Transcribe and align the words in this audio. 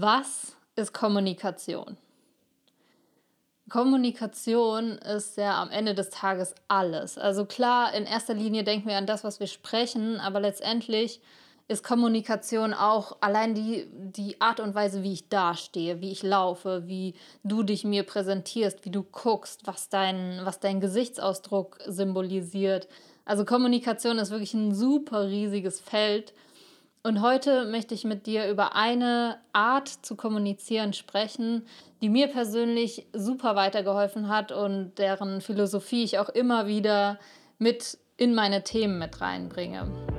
Was 0.00 0.56
ist 0.74 0.92
Kommunikation? 0.92 1.96
Kommunikation 3.70 4.98
ist 4.98 5.36
ja 5.36 5.62
am 5.62 5.70
Ende 5.70 5.94
des 5.94 6.10
Tages 6.10 6.56
alles. 6.66 7.16
Also 7.16 7.44
klar, 7.44 7.94
in 7.94 8.04
erster 8.04 8.34
Linie 8.34 8.64
denken 8.64 8.88
wir 8.88 8.96
an 8.96 9.06
das, 9.06 9.22
was 9.22 9.38
wir 9.38 9.46
sprechen, 9.46 10.18
aber 10.18 10.40
letztendlich 10.40 11.20
ist 11.68 11.84
Kommunikation 11.84 12.74
auch 12.74 13.18
allein 13.20 13.54
die, 13.54 13.86
die 13.92 14.40
Art 14.40 14.58
und 14.58 14.74
Weise, 14.74 15.04
wie 15.04 15.12
ich 15.12 15.28
dastehe, 15.28 16.00
wie 16.00 16.10
ich 16.10 16.24
laufe, 16.24 16.88
wie 16.88 17.14
du 17.44 17.62
dich 17.62 17.84
mir 17.84 18.02
präsentierst, 18.02 18.84
wie 18.84 18.90
du 18.90 19.04
guckst, 19.04 19.64
was 19.64 19.90
dein, 19.90 20.40
was 20.42 20.58
dein 20.58 20.80
Gesichtsausdruck 20.80 21.78
symbolisiert. 21.86 22.88
Also 23.24 23.44
Kommunikation 23.44 24.18
ist 24.18 24.32
wirklich 24.32 24.54
ein 24.54 24.74
super 24.74 25.28
riesiges 25.28 25.78
Feld 25.78 26.34
und 27.04 27.20
heute 27.20 27.66
möchte 27.66 27.94
ich 27.94 28.04
mit 28.04 28.26
dir 28.26 28.48
über 28.48 28.74
eine 28.74 29.38
Art 29.52 29.88
zu 29.88 30.16
kommunizieren 30.16 30.94
sprechen, 30.94 31.66
die 32.00 32.08
mir 32.08 32.28
persönlich 32.28 33.06
super 33.12 33.54
weitergeholfen 33.54 34.28
hat 34.28 34.52
und 34.52 34.94
deren 34.96 35.42
Philosophie 35.42 36.02
ich 36.02 36.18
auch 36.18 36.30
immer 36.30 36.66
wieder 36.66 37.18
mit 37.58 37.98
in 38.16 38.34
meine 38.34 38.64
Themen 38.64 38.98
mit 38.98 39.20
reinbringe. 39.20 40.13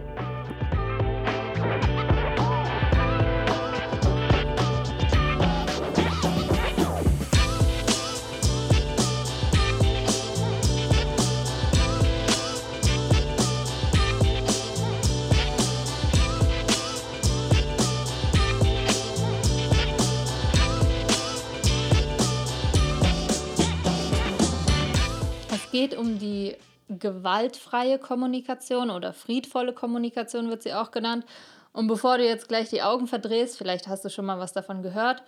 Geht 25.75 25.97
um 25.97 26.19
die 26.19 26.55
gewaltfreie 26.87 27.99
Kommunikation 27.99 28.89
oder 28.89 29.11
friedvolle 29.11 29.73
Kommunikation 29.73 30.49
wird 30.49 30.63
sie 30.63 30.73
auch 30.73 30.89
genannt. 30.89 31.25
Und 31.73 31.87
bevor 31.87 32.17
du 32.17 32.23
jetzt 32.23 32.47
gleich 32.47 32.69
die 32.69 32.81
Augen 32.81 33.07
verdrehst, 33.07 33.57
vielleicht 33.57 33.89
hast 33.89 34.05
du 34.05 34.09
schon 34.09 34.23
mal 34.23 34.39
was 34.39 34.53
davon 34.53 34.83
gehört, 34.83 35.21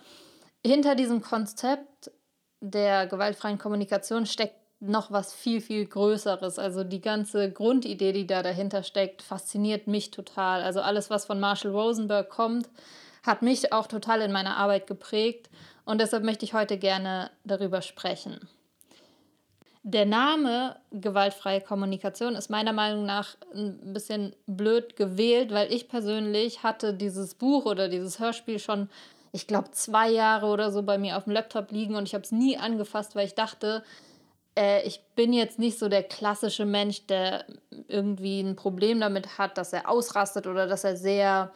hinter 0.64 0.94
diesem 0.94 1.20
Konzept 1.20 2.10
der 2.60 3.06
gewaltfreien 3.06 3.58
Kommunikation 3.58 4.24
steckt 4.24 4.56
noch 4.80 5.12
was 5.12 5.34
viel, 5.34 5.60
viel 5.60 5.84
Größeres. 5.84 6.58
Also 6.58 6.82
die 6.82 7.02
ganze 7.02 7.52
Grundidee, 7.52 8.12
die 8.12 8.26
da 8.26 8.42
dahinter 8.42 8.82
steckt, 8.82 9.20
fasziniert 9.20 9.86
mich 9.86 10.10
total. 10.12 10.62
Also 10.62 10.80
alles, 10.80 11.10
was 11.10 11.26
von 11.26 11.40
Marshall 11.40 11.72
Rosenberg 11.72 12.30
kommt, 12.30 12.70
hat 13.22 13.42
mich 13.42 13.74
auch 13.74 13.86
total 13.86 14.22
in 14.22 14.32
meiner 14.32 14.56
Arbeit 14.56 14.86
geprägt. 14.86 15.50
Und 15.84 16.00
deshalb 16.00 16.24
möchte 16.24 16.46
ich 16.46 16.54
heute 16.54 16.78
gerne 16.78 17.30
darüber 17.44 17.82
sprechen. 17.82 18.48
Der 19.90 20.04
Name 20.04 20.76
gewaltfreie 20.92 21.62
Kommunikation 21.62 22.34
ist 22.34 22.50
meiner 22.50 22.74
Meinung 22.74 23.06
nach 23.06 23.38
ein 23.54 23.94
bisschen 23.94 24.36
blöd 24.46 24.96
gewählt, 24.96 25.50
weil 25.50 25.72
ich 25.72 25.88
persönlich 25.88 26.62
hatte 26.62 26.92
dieses 26.92 27.34
Buch 27.34 27.64
oder 27.64 27.88
dieses 27.88 28.18
Hörspiel 28.18 28.58
schon, 28.58 28.90
ich 29.32 29.46
glaube, 29.46 29.70
zwei 29.70 30.10
Jahre 30.10 30.48
oder 30.48 30.70
so 30.70 30.82
bei 30.82 30.98
mir 30.98 31.16
auf 31.16 31.24
dem 31.24 31.32
Laptop 31.32 31.72
liegen 31.72 31.94
und 31.96 32.06
ich 32.06 32.12
habe 32.12 32.22
es 32.22 32.32
nie 32.32 32.58
angefasst, 32.58 33.16
weil 33.16 33.24
ich 33.24 33.34
dachte, 33.34 33.82
äh, 34.58 34.86
ich 34.86 35.00
bin 35.16 35.32
jetzt 35.32 35.58
nicht 35.58 35.78
so 35.78 35.88
der 35.88 36.02
klassische 36.02 36.66
Mensch, 36.66 37.06
der 37.06 37.46
irgendwie 37.86 38.42
ein 38.42 38.56
Problem 38.56 39.00
damit 39.00 39.38
hat, 39.38 39.56
dass 39.56 39.72
er 39.72 39.88
ausrastet 39.88 40.46
oder 40.46 40.66
dass 40.66 40.84
er 40.84 40.98
sehr 40.98 41.50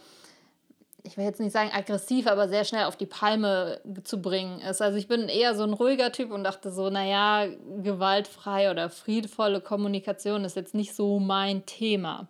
ich 1.05 1.17
will 1.17 1.25
jetzt 1.25 1.41
nicht 1.41 1.53
sagen 1.53 1.70
aggressiv, 1.72 2.27
aber 2.27 2.48
sehr 2.48 2.64
schnell 2.64 2.84
auf 2.84 2.97
die 2.97 3.06
Palme 3.06 3.81
zu 4.05 4.22
bringen 4.22 4.61
ist. 4.61 4.81
Also 4.81 4.98
ich 4.98 5.09
bin 5.09 5.28
eher 5.28 5.55
so 5.55 5.64
ein 5.64 5.72
ruhiger 5.72 6.12
Typ 6.12 6.31
und 6.31 6.44
dachte 6.44 6.70
so, 6.70 6.91
naja, 6.91 7.53
gewaltfrei 7.83 8.70
oder 8.70 8.89
friedvolle 8.89 9.61
Kommunikation 9.61 10.44
ist 10.44 10.56
jetzt 10.56 10.75
nicht 10.75 10.94
so 10.94 11.19
mein 11.19 11.66
Thema. 11.66 12.28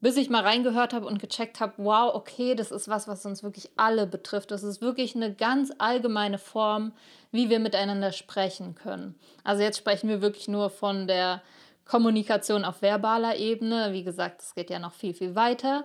Bis 0.00 0.16
ich 0.16 0.30
mal 0.30 0.42
reingehört 0.44 0.94
habe 0.94 1.06
und 1.06 1.18
gecheckt 1.18 1.60
habe, 1.60 1.74
wow, 1.78 2.14
okay, 2.14 2.54
das 2.54 2.70
ist 2.70 2.88
was, 2.88 3.08
was 3.08 3.26
uns 3.26 3.42
wirklich 3.42 3.68
alle 3.76 4.06
betrifft. 4.06 4.52
Das 4.52 4.62
ist 4.62 4.80
wirklich 4.80 5.14
eine 5.14 5.34
ganz 5.34 5.72
allgemeine 5.78 6.38
Form, 6.38 6.92
wie 7.32 7.50
wir 7.50 7.58
miteinander 7.58 8.12
sprechen 8.12 8.74
können. 8.74 9.16
Also 9.44 9.62
jetzt 9.62 9.78
sprechen 9.78 10.08
wir 10.08 10.22
wirklich 10.22 10.48
nur 10.48 10.70
von 10.70 11.08
der 11.08 11.42
Kommunikation 11.84 12.64
auf 12.64 12.80
verbaler 12.80 13.36
Ebene. 13.36 13.92
Wie 13.92 14.04
gesagt, 14.04 14.40
es 14.40 14.54
geht 14.54 14.70
ja 14.70 14.78
noch 14.78 14.92
viel, 14.92 15.14
viel 15.14 15.34
weiter. 15.34 15.84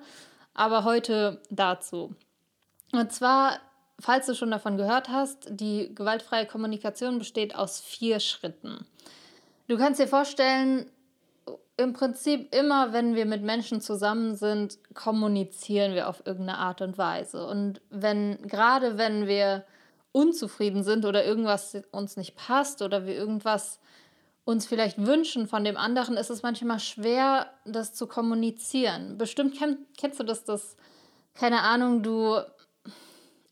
Aber 0.54 0.84
heute 0.84 1.42
dazu. 1.50 2.16
Und 2.92 3.12
zwar, 3.12 3.60
falls 4.00 4.28
du 4.28 4.36
schon 4.36 4.52
davon 4.52 4.78
gehört 4.78 5.10
hast, 5.10 5.48
die 5.50 5.94
gewaltfreie 5.96 6.46
Kommunikation 6.46 7.20
besteht 7.20 7.56
aus 7.56 7.80
vier 7.82 8.20
Schritten. 8.20 8.86
Du 9.68 9.78
kannst 9.78 10.00
dir 10.00 10.08
vorstellen, 10.08 10.92
im 11.76 11.94
Prinzip 11.94 12.54
immer, 12.54 12.94
wenn 12.94 13.16
wir 13.16 13.26
mit 13.26 13.42
Menschen 13.42 13.82
zusammen 13.82 14.36
sind, 14.36 14.78
kommunizieren 14.94 15.96
wir 15.96 16.08
auf 16.08 16.22
irgendeine 16.26 16.60
Art 16.60 16.82
und 16.82 16.98
Weise. 16.98 17.48
Und 17.48 17.82
wenn, 17.90 18.38
gerade 18.48 18.98
wenn 18.98 19.26
wir 19.28 19.66
unzufrieden 20.12 20.84
sind 20.84 21.06
oder 21.06 21.26
irgendwas 21.26 21.76
uns 21.92 22.16
nicht 22.16 22.36
passt 22.36 22.84
oder 22.84 23.08
wir 23.08 23.16
irgendwas 23.16 23.80
uns 24.46 24.66
vielleicht 24.66 25.06
wünschen 25.06 25.48
von 25.48 25.64
dem 25.64 25.78
anderen, 25.78 26.18
ist 26.18 26.30
es 26.30 26.44
manchmal 26.44 26.80
schwer, 26.80 27.52
das 27.66 27.94
zu 27.94 28.08
kommunizieren. 28.08 29.18
Bestimmt 29.18 29.58
kenn, 29.58 29.78
kennst 29.98 30.20
du 30.20 30.24
das, 30.24 30.44
dass, 30.44 30.76
keine 31.34 31.62
Ahnung, 31.62 32.04
du 32.04 32.40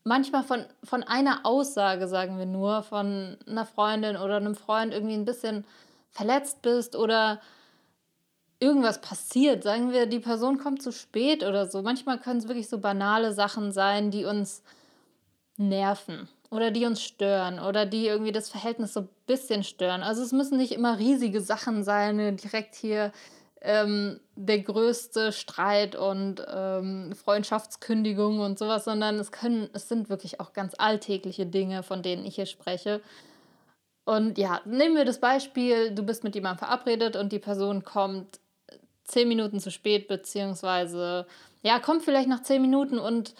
manchmal 0.04 0.42
von, 0.42 0.66
von 0.84 1.02
einer 1.02 1.46
Aussage, 1.46 2.08
sagen 2.08 2.38
wir 2.38 2.46
nur, 2.46 2.82
von 2.82 3.38
einer 3.46 3.64
Freundin 3.64 4.16
oder 4.16 4.36
einem 4.36 4.54
Freund 4.54 4.92
irgendwie 4.92 5.14
ein 5.14 5.24
bisschen 5.24 5.64
verletzt 6.10 6.60
bist 6.60 6.94
oder 6.94 7.40
irgendwas 8.60 9.00
passiert. 9.00 9.62
Sagen 9.62 9.92
wir, 9.92 10.06
die 10.06 10.20
Person 10.20 10.58
kommt 10.58 10.82
zu 10.82 10.92
spät 10.92 11.42
oder 11.42 11.66
so. 11.66 11.80
Manchmal 11.82 12.18
können 12.18 12.38
es 12.38 12.48
wirklich 12.48 12.68
so 12.68 12.78
banale 12.78 13.32
Sachen 13.32 13.72
sein, 13.72 14.10
die 14.10 14.26
uns 14.26 14.62
nerven 15.56 16.28
oder 16.52 16.70
die 16.70 16.84
uns 16.84 17.02
stören 17.02 17.58
oder 17.58 17.86
die 17.86 18.06
irgendwie 18.06 18.30
das 18.30 18.50
Verhältnis 18.50 18.92
so 18.92 19.00
ein 19.00 19.08
bisschen 19.26 19.64
stören. 19.64 20.02
Also 20.02 20.22
es 20.22 20.32
müssen 20.32 20.58
nicht 20.58 20.72
immer 20.72 20.98
riesige 20.98 21.40
Sachen 21.40 21.82
sein, 21.82 22.16
ne, 22.16 22.34
direkt 22.34 22.74
hier 22.74 23.10
ähm, 23.62 24.20
der 24.36 24.58
größte 24.60 25.32
Streit 25.32 25.96
und 25.96 26.44
ähm, 26.54 27.14
Freundschaftskündigung 27.14 28.40
und 28.40 28.58
sowas, 28.58 28.84
sondern 28.84 29.18
es 29.18 29.32
können, 29.32 29.70
es 29.72 29.88
sind 29.88 30.10
wirklich 30.10 30.40
auch 30.40 30.52
ganz 30.52 30.74
alltägliche 30.76 31.46
Dinge, 31.46 31.82
von 31.82 32.02
denen 32.02 32.26
ich 32.26 32.34
hier 32.34 32.46
spreche. 32.46 33.00
Und 34.04 34.36
ja, 34.36 34.60
nehmen 34.66 34.94
wir 34.94 35.06
das 35.06 35.20
Beispiel, 35.20 35.94
du 35.94 36.02
bist 36.02 36.22
mit 36.22 36.34
jemandem 36.34 36.58
verabredet 36.58 37.16
und 37.16 37.32
die 37.32 37.38
Person 37.38 37.82
kommt 37.82 38.40
zehn 39.04 39.26
Minuten 39.26 39.58
zu 39.58 39.70
spät, 39.70 40.06
beziehungsweise 40.06 41.26
ja, 41.62 41.78
kommt 41.78 42.02
vielleicht 42.02 42.28
nach 42.28 42.42
zehn 42.42 42.60
Minuten 42.60 42.98
und 42.98 43.34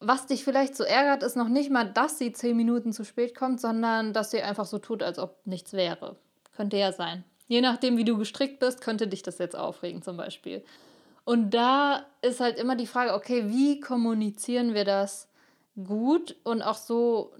was 0.00 0.26
dich 0.26 0.44
vielleicht 0.44 0.76
so 0.76 0.84
ärgert, 0.84 1.22
ist 1.22 1.36
noch 1.36 1.48
nicht 1.48 1.70
mal, 1.70 1.84
dass 1.84 2.18
sie 2.18 2.32
zehn 2.32 2.56
Minuten 2.56 2.92
zu 2.92 3.04
spät 3.04 3.34
kommt, 3.34 3.60
sondern 3.60 4.12
dass 4.12 4.30
sie 4.30 4.42
einfach 4.42 4.66
so 4.66 4.78
tut, 4.78 5.02
als 5.02 5.18
ob 5.18 5.44
nichts 5.44 5.72
wäre. 5.72 6.16
Könnte 6.54 6.76
ja 6.76 6.92
sein. 6.92 7.24
Je 7.48 7.60
nachdem, 7.60 7.96
wie 7.96 8.04
du 8.04 8.18
gestrickt 8.18 8.60
bist, 8.60 8.80
könnte 8.80 9.08
dich 9.08 9.22
das 9.22 9.38
jetzt 9.38 9.56
aufregen 9.56 10.02
zum 10.02 10.16
Beispiel. 10.16 10.62
Und 11.24 11.50
da 11.50 12.06
ist 12.22 12.40
halt 12.40 12.58
immer 12.58 12.76
die 12.76 12.86
Frage, 12.86 13.14
okay, 13.14 13.48
wie 13.48 13.80
kommunizieren 13.80 14.74
wir 14.74 14.84
das 14.84 15.28
gut 15.76 16.36
und 16.44 16.62
auch 16.62 16.76
so, 16.76 17.32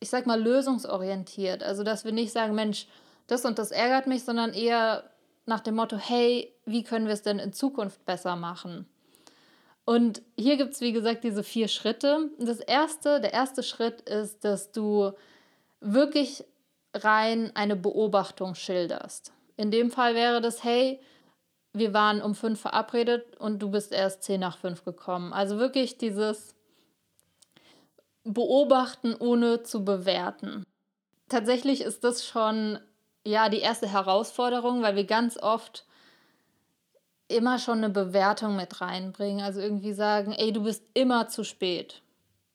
ich 0.00 0.10
sag 0.10 0.26
mal, 0.26 0.40
lösungsorientiert. 0.40 1.62
Also, 1.62 1.82
dass 1.82 2.04
wir 2.04 2.12
nicht 2.12 2.32
sagen, 2.32 2.54
Mensch, 2.54 2.86
das 3.26 3.44
und 3.44 3.58
das 3.58 3.70
ärgert 3.70 4.06
mich, 4.06 4.24
sondern 4.24 4.52
eher 4.52 5.04
nach 5.46 5.60
dem 5.60 5.76
Motto, 5.76 5.96
hey, 5.96 6.54
wie 6.64 6.84
können 6.84 7.06
wir 7.06 7.14
es 7.14 7.22
denn 7.22 7.38
in 7.38 7.52
Zukunft 7.52 8.04
besser 8.04 8.36
machen? 8.36 8.86
Und 9.84 10.22
hier 10.38 10.56
gibt 10.56 10.72
es, 10.72 10.80
wie 10.80 10.92
gesagt, 10.92 11.24
diese 11.24 11.42
vier 11.42 11.68
Schritte. 11.68 12.30
Das 12.38 12.60
erste, 12.60 13.20
der 13.20 13.32
erste 13.32 13.62
Schritt 13.62 14.00
ist, 14.02 14.44
dass 14.44 14.72
du 14.72 15.12
wirklich 15.80 16.44
rein 16.94 17.50
eine 17.54 17.76
Beobachtung 17.76 18.54
schilderst. 18.54 19.32
In 19.56 19.70
dem 19.70 19.90
Fall 19.90 20.14
wäre 20.14 20.40
das, 20.40 20.64
hey, 20.64 21.00
wir 21.72 21.92
waren 21.92 22.22
um 22.22 22.34
fünf 22.34 22.60
verabredet 22.60 23.36
und 23.38 23.60
du 23.60 23.70
bist 23.70 23.92
erst 23.92 24.22
zehn 24.22 24.40
nach 24.40 24.56
fünf 24.56 24.84
gekommen. 24.84 25.32
Also 25.32 25.58
wirklich 25.58 25.98
dieses 25.98 26.54
Beobachten 28.22 29.14
ohne 29.14 29.64
zu 29.64 29.84
bewerten. 29.84 30.64
Tatsächlich 31.28 31.82
ist 31.82 32.04
das 32.04 32.24
schon 32.24 32.78
ja 33.26 33.48
die 33.48 33.58
erste 33.58 33.88
Herausforderung, 33.88 34.82
weil 34.82 34.96
wir 34.96 35.04
ganz 35.04 35.36
oft 35.36 35.84
immer 37.34 37.58
schon 37.58 37.78
eine 37.78 37.90
Bewertung 37.90 38.56
mit 38.56 38.80
reinbringen. 38.80 39.44
Also 39.44 39.60
irgendwie 39.60 39.92
sagen, 39.92 40.32
ey, 40.32 40.52
du 40.52 40.64
bist 40.64 40.84
immer 40.94 41.28
zu 41.28 41.44
spät. 41.44 42.02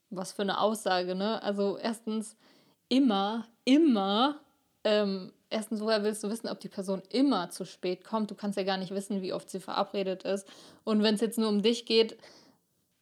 Was 0.10 0.32
für 0.32 0.42
eine 0.42 0.60
Aussage, 0.60 1.16
ne? 1.16 1.42
Also 1.44 1.78
erstens 1.78 2.36
immer, 2.88 3.46
immer. 3.66 4.40
Ähm, 4.84 5.32
erstens, 5.50 5.82
woher 5.82 6.04
willst 6.04 6.24
du 6.24 6.30
wissen, 6.30 6.48
ob 6.48 6.60
die 6.60 6.70
Person 6.70 7.02
immer 7.10 7.50
zu 7.50 7.66
spät 7.66 8.04
kommt? 8.04 8.32
Du 8.32 8.36
kannst 8.36 8.58
ja 8.58 8.64
gar 8.64 8.78
nicht 8.78 8.92
wissen, 8.92 9.22
wie 9.22 9.34
oft 9.34 9.50
sie 9.50 9.60
verabredet 9.60 10.24
ist. 10.24 10.48
Und 10.84 11.04
wenn 11.04 11.16
es 11.16 11.22
jetzt 11.22 11.38
nur 11.38 11.50
um 11.50 11.62
dich 11.62 11.86
geht, 11.86 12.18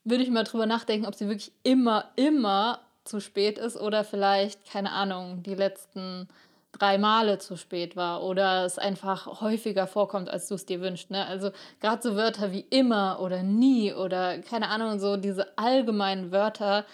würde 0.03 0.23
ich 0.23 0.29
mal 0.29 0.43
drüber 0.43 0.65
nachdenken, 0.65 1.05
ob 1.05 1.15
sie 1.15 1.27
wirklich 1.27 1.51
immer, 1.63 2.05
immer 2.15 2.81
zu 3.03 3.19
spät 3.19 3.57
ist 3.57 3.77
oder 3.77 4.03
vielleicht, 4.03 4.65
keine 4.69 4.91
Ahnung, 4.91 5.43
die 5.43 5.55
letzten 5.55 6.27
drei 6.71 6.97
Male 6.97 7.37
zu 7.39 7.55
spät 7.57 7.95
war 7.95 8.23
oder 8.23 8.65
es 8.65 8.77
einfach 8.77 9.41
häufiger 9.41 9.87
vorkommt, 9.87 10.29
als 10.29 10.47
du 10.47 10.55
es 10.55 10.65
dir 10.65 10.81
wünschst. 10.81 11.09
Ne? 11.11 11.25
Also 11.25 11.51
gerade 11.79 12.01
so 12.01 12.15
Wörter 12.15 12.51
wie 12.51 12.65
immer 12.69 13.19
oder 13.21 13.43
nie 13.43 13.93
oder 13.93 14.39
keine 14.39 14.69
Ahnung, 14.69 14.99
so 14.99 15.17
diese 15.17 15.57
allgemeinen 15.57 16.31
Wörter 16.31 16.85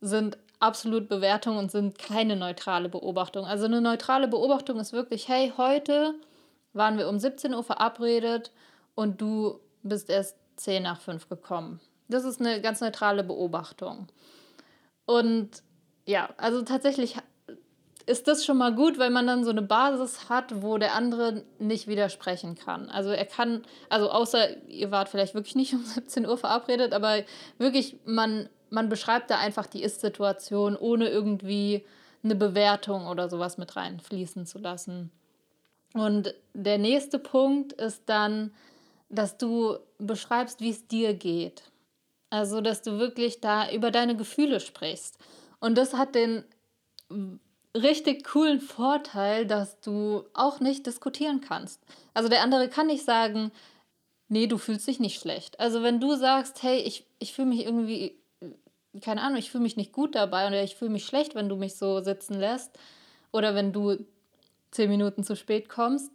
sind 0.00 0.38
absolut 0.60 1.08
Bewertung 1.08 1.56
und 1.56 1.70
sind 1.70 1.98
keine 1.98 2.36
neutrale 2.36 2.88
Beobachtung. 2.88 3.44
Also 3.44 3.66
eine 3.66 3.80
neutrale 3.80 4.28
Beobachtung 4.28 4.80
ist 4.80 4.92
wirklich, 4.92 5.28
hey, 5.28 5.52
heute 5.56 6.14
waren 6.72 6.98
wir 6.98 7.08
um 7.08 7.18
17 7.18 7.54
Uhr 7.54 7.62
verabredet 7.62 8.52
und 8.94 9.20
du 9.20 9.60
bist 9.82 10.10
erst 10.10 10.36
10 10.56 10.82
nach 10.82 11.00
5 11.00 11.28
gekommen. 11.28 11.80
Das 12.08 12.24
ist 12.24 12.40
eine 12.40 12.60
ganz 12.60 12.80
neutrale 12.80 13.22
Beobachtung. 13.22 14.08
Und 15.06 15.62
ja, 16.06 16.30
also 16.38 16.62
tatsächlich 16.62 17.16
ist 18.08 18.26
das 18.26 18.44
schon 18.44 18.56
mal 18.56 18.74
gut, 18.74 18.98
weil 18.98 19.10
man 19.10 19.26
dann 19.26 19.44
so 19.44 19.50
eine 19.50 19.62
Basis 19.62 20.28
hat, 20.30 20.62
wo 20.62 20.78
der 20.78 20.94
andere 20.94 21.44
nicht 21.58 21.88
widersprechen 21.88 22.54
kann. 22.54 22.88
Also 22.88 23.10
er 23.10 23.26
kann, 23.26 23.62
also 23.90 24.10
außer 24.10 24.66
ihr 24.66 24.90
wart 24.90 25.10
vielleicht 25.10 25.34
wirklich 25.34 25.54
nicht 25.54 25.74
um 25.74 25.84
17 25.84 26.26
Uhr 26.26 26.38
verabredet, 26.38 26.94
aber 26.94 27.22
wirklich, 27.58 27.96
man, 28.06 28.48
man 28.70 28.88
beschreibt 28.88 29.30
da 29.30 29.38
einfach 29.38 29.66
die 29.66 29.82
Ist-Situation, 29.82 30.76
ohne 30.76 31.08
irgendwie 31.08 31.84
eine 32.24 32.34
Bewertung 32.34 33.06
oder 33.06 33.28
sowas 33.28 33.58
mit 33.58 33.76
reinfließen 33.76 34.46
zu 34.46 34.58
lassen. 34.58 35.10
Und 35.92 36.34
der 36.54 36.78
nächste 36.78 37.18
Punkt 37.18 37.72
ist 37.74 38.02
dann, 38.06 38.52
dass 39.10 39.36
du 39.36 39.78
beschreibst, 39.98 40.60
wie 40.60 40.70
es 40.70 40.86
dir 40.86 41.14
geht. 41.14 41.62
Also, 42.30 42.60
dass 42.60 42.82
du 42.82 42.98
wirklich 42.98 43.40
da 43.40 43.70
über 43.70 43.90
deine 43.90 44.16
Gefühle 44.16 44.60
sprichst. 44.60 45.18
Und 45.60 45.78
das 45.78 45.94
hat 45.94 46.14
den 46.14 46.44
richtig 47.82 48.24
coolen 48.24 48.60
Vorteil, 48.60 49.46
dass 49.46 49.80
du 49.80 50.24
auch 50.34 50.60
nicht 50.60 50.86
diskutieren 50.86 51.40
kannst. 51.40 51.80
Also 52.14 52.28
der 52.28 52.42
andere 52.42 52.68
kann 52.68 52.86
nicht 52.86 53.04
sagen, 53.04 53.50
nee, 54.28 54.46
du 54.46 54.58
fühlst 54.58 54.86
dich 54.86 55.00
nicht 55.00 55.20
schlecht. 55.20 55.58
Also 55.58 55.82
wenn 55.82 56.00
du 56.00 56.14
sagst, 56.16 56.62
hey, 56.62 56.78
ich, 56.80 57.06
ich 57.18 57.32
fühle 57.32 57.48
mich 57.48 57.64
irgendwie, 57.64 58.16
keine 59.00 59.22
Ahnung, 59.22 59.38
ich 59.38 59.50
fühle 59.50 59.62
mich 59.62 59.76
nicht 59.76 59.92
gut 59.92 60.14
dabei 60.14 60.46
oder 60.46 60.62
ich 60.62 60.76
fühle 60.76 60.90
mich 60.90 61.04
schlecht, 61.04 61.34
wenn 61.34 61.48
du 61.48 61.56
mich 61.56 61.76
so 61.76 62.02
sitzen 62.02 62.34
lässt 62.38 62.78
oder 63.32 63.54
wenn 63.54 63.72
du 63.72 63.96
zehn 64.70 64.90
Minuten 64.90 65.24
zu 65.24 65.36
spät 65.36 65.68
kommst, 65.68 66.12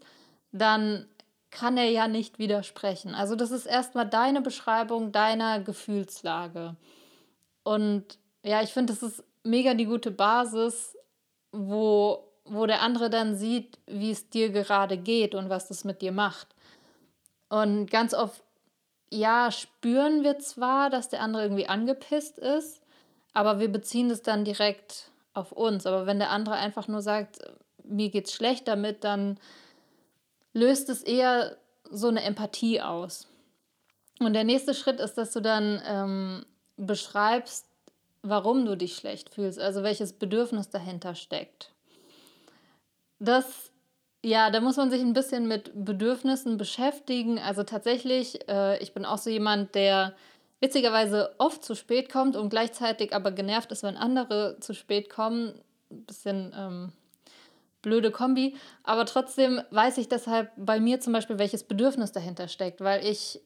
dann 0.51 1.07
kann 1.49 1.77
er 1.77 1.89
ja 1.89 2.07
nicht 2.07 2.39
widersprechen. 2.39 3.13
Also 3.13 3.35
das 3.35 3.51
ist 3.51 3.65
erstmal 3.65 4.07
deine 4.07 4.41
Beschreibung 4.41 5.11
deiner 5.11 5.59
Gefühlslage. 5.59 6.75
Und 7.63 8.17
ja, 8.43 8.61
ich 8.61 8.71
finde, 8.71 8.93
das 8.93 9.03
ist 9.03 9.23
mega 9.43 9.73
die 9.73 9.85
gute 9.85 10.11
Basis, 10.11 10.95
wo, 11.53 12.27
wo 12.43 12.65
der 12.65 12.81
andere 12.81 13.09
dann 13.09 13.35
sieht, 13.37 13.79
wie 13.85 14.11
es 14.11 14.29
dir 14.29 14.49
gerade 14.49 14.97
geht 14.97 15.35
und 15.35 15.49
was 15.49 15.69
das 15.69 15.85
mit 15.85 16.01
dir 16.01 16.11
macht. 16.11 16.47
Und 17.47 17.89
ganz 17.89 18.13
oft, 18.13 18.43
ja, 19.09 19.51
spüren 19.51 20.23
wir 20.23 20.39
zwar, 20.39 20.89
dass 20.89 21.07
der 21.07 21.21
andere 21.21 21.43
irgendwie 21.43 21.67
angepisst 21.67 22.39
ist, 22.39 22.81
aber 23.33 23.59
wir 23.59 23.71
beziehen 23.71 24.09
das 24.09 24.23
dann 24.23 24.43
direkt 24.43 25.11
auf 25.33 25.51
uns. 25.51 25.85
Aber 25.85 26.05
wenn 26.05 26.19
der 26.19 26.31
andere 26.31 26.55
einfach 26.55 26.87
nur 26.87 27.01
sagt, 27.01 27.39
mir 27.83 28.09
geht's 28.09 28.33
schlecht 28.33 28.67
damit, 28.67 29.03
dann 29.03 29.39
löst 30.53 30.89
es 30.89 31.03
eher 31.03 31.57
so 31.89 32.07
eine 32.07 32.23
Empathie 32.23 32.81
aus. 32.81 33.27
Und 34.19 34.33
der 34.33 34.43
nächste 34.43 34.73
Schritt 34.73 34.99
ist, 34.99 35.15
dass 35.15 35.31
du 35.31 35.41
dann 35.41 35.81
ähm, 35.85 36.45
beschreibst, 36.77 37.67
warum 38.23 38.65
du 38.65 38.75
dich 38.75 38.95
schlecht 38.95 39.29
fühlst, 39.29 39.59
also 39.59 39.83
welches 39.83 40.13
Bedürfnis 40.13 40.69
dahinter 40.69 41.13
steckt. 41.13 41.71
Das, 43.19 43.71
ja, 44.23 44.49
da 44.49 44.61
muss 44.61 44.77
man 44.77 44.89
sich 44.89 45.01
ein 45.01 45.13
bisschen 45.13 45.47
mit 45.47 45.71
Bedürfnissen 45.73 46.57
beschäftigen. 46.57 47.37
Also 47.37 47.63
tatsächlich, 47.63 48.47
äh, 48.49 48.81
ich 48.81 48.93
bin 48.93 49.05
auch 49.05 49.17
so 49.17 49.29
jemand, 49.29 49.75
der 49.75 50.15
witzigerweise 50.61 51.35
oft 51.37 51.63
zu 51.63 51.75
spät 51.75 52.09
kommt 52.09 52.37
und 52.37 52.49
gleichzeitig 52.49 53.13
aber 53.13 53.31
genervt 53.31 53.71
ist, 53.71 53.83
wenn 53.83 53.97
andere 53.97 54.57
zu 54.61 54.73
spät 54.73 55.09
kommen. 55.09 55.61
Ein 55.91 56.05
bisschen 56.05 56.53
ähm, 56.57 56.93
blöde 57.81 58.11
Kombi. 58.11 58.55
Aber 58.83 59.05
trotzdem 59.05 59.61
weiß 59.71 59.97
ich 59.97 60.07
deshalb 60.07 60.51
bei 60.55 60.79
mir 60.79 61.01
zum 61.01 61.11
Beispiel, 61.11 61.37
welches 61.37 61.65
Bedürfnis 61.65 62.13
dahinter 62.13 62.47
steckt, 62.47 62.79
weil 62.81 63.05
ich 63.05 63.41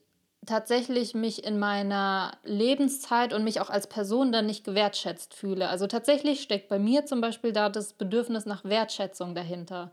tatsächlich 0.48 1.14
mich 1.14 1.44
in 1.44 1.60
meiner 1.60 2.32
Lebenszeit 2.44 3.34
und 3.34 3.44
mich 3.44 3.62
auch 3.62 3.70
als 3.70 3.88
Person 3.88 4.32
dann 4.32 4.48
nicht 4.48 4.64
gewertschätzt 4.64 5.34
fühle. 5.34 5.70
Also 5.70 5.86
tatsächlich 5.88 6.42
steckt 6.42 6.70
bei 6.70 6.80
mir 6.80 7.06
zum 7.06 7.22
Beispiel 7.22 7.52
da 7.52 7.70
das 7.70 7.94
Bedürfnis 7.94 8.46
nach 8.46 8.64
Wertschätzung 8.64 9.36
dahinter. 9.36 9.92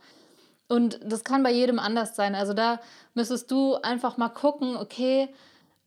Und 0.68 0.98
das 1.04 1.24
kann 1.24 1.42
bei 1.42 1.52
jedem 1.52 1.78
anders 1.78 2.16
sein. 2.16 2.34
Also 2.34 2.54
da 2.54 2.80
müsstest 3.12 3.50
du 3.50 3.74
einfach 3.74 4.16
mal 4.16 4.30
gucken, 4.30 4.76
okay, 4.76 5.28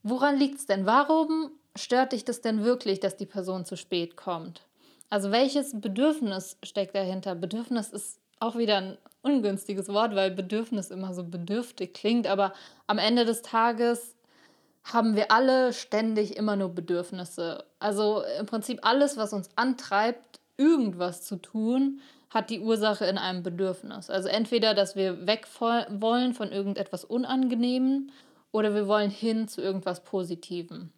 woran 0.03 0.37
liegt 0.37 0.59
es 0.59 0.65
denn? 0.67 0.85
Warum 0.85 1.51
stört 1.75 2.11
dich 2.11 2.25
das 2.25 2.41
denn 2.41 2.63
wirklich, 2.63 2.99
dass 2.99 3.17
die 3.17 3.25
Person 3.25 3.65
zu 3.65 3.75
spät 3.75 4.17
kommt? 4.17 4.61
Also 5.09 5.31
welches 5.31 5.79
Bedürfnis 5.79 6.57
steckt 6.63 6.93
dahinter? 6.93 7.33
Bedürfnis 7.33 7.89
ist 7.89 8.19
auch 8.39 8.57
wieder 8.57 8.77
ein 8.77 8.97
ungünstiges 9.21 9.89
Wort, 9.89 10.15
weil 10.15 10.31
Bedürfnis 10.31 10.91
immer 10.91 11.13
so 11.13 11.23
bedürftig 11.23 11.93
klingt, 11.93 12.27
aber 12.27 12.53
am 12.85 12.97
Ende 12.97 13.25
des 13.25 13.41
Tages 13.41 14.16
haben 14.93 15.15
wir 15.15 15.31
alle 15.31 15.73
ständig 15.73 16.37
immer 16.37 16.55
nur 16.55 16.69
Bedürfnisse. 16.69 17.65
Also 17.79 18.23
im 18.39 18.45
Prinzip 18.45 18.79
alles, 18.83 19.17
was 19.17 19.33
uns 19.33 19.49
antreibt, 19.55 20.39
irgendwas 20.57 21.23
zu 21.23 21.35
tun, 21.37 21.99
hat 22.29 22.49
die 22.49 22.59
Ursache 22.59 23.05
in 23.05 23.17
einem 23.17 23.43
Bedürfnis. 23.43 24.09
Also 24.09 24.27
entweder, 24.27 24.73
dass 24.73 24.95
wir 24.95 25.27
weg 25.27 25.47
wollen 25.59 26.33
von 26.33 26.51
irgendetwas 26.51 27.05
Unangenehmen 27.05 28.11
oder 28.51 28.73
wir 28.73 28.87
wollen 28.87 29.09
hin 29.09 29.47
zu 29.47 29.61
irgendwas 29.61 30.03
Positivem. 30.03 30.91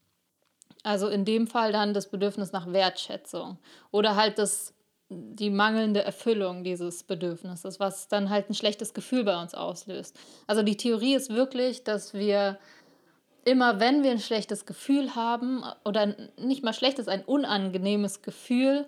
Also 0.83 1.07
in 1.07 1.25
dem 1.25 1.47
Fall 1.47 1.71
dann 1.71 1.93
das 1.93 2.09
Bedürfnis 2.09 2.51
nach 2.51 2.71
Wertschätzung 2.71 3.57
oder 3.91 4.15
halt 4.15 4.39
das, 4.39 4.73
die 5.09 5.49
mangelnde 5.49 6.03
Erfüllung 6.03 6.63
dieses 6.63 7.03
Bedürfnisses, 7.03 7.79
was 7.79 8.07
dann 8.07 8.29
halt 8.29 8.49
ein 8.49 8.53
schlechtes 8.53 8.93
Gefühl 8.93 9.23
bei 9.23 9.39
uns 9.41 9.53
auslöst. 9.53 10.17
Also 10.47 10.63
die 10.63 10.77
Theorie 10.77 11.15
ist 11.15 11.31
wirklich, 11.31 11.83
dass 11.83 12.13
wir 12.13 12.57
immer 13.49 13.79
wenn 13.79 14.03
wir 14.03 14.11
ein 14.11 14.19
schlechtes 14.19 14.67
Gefühl 14.67 15.15
haben, 15.15 15.63
oder 15.83 16.15
nicht 16.37 16.63
mal 16.63 16.73
schlechtes, 16.73 17.07
ein 17.07 17.23
unangenehmes 17.23 18.21
Gefühl, 18.21 18.85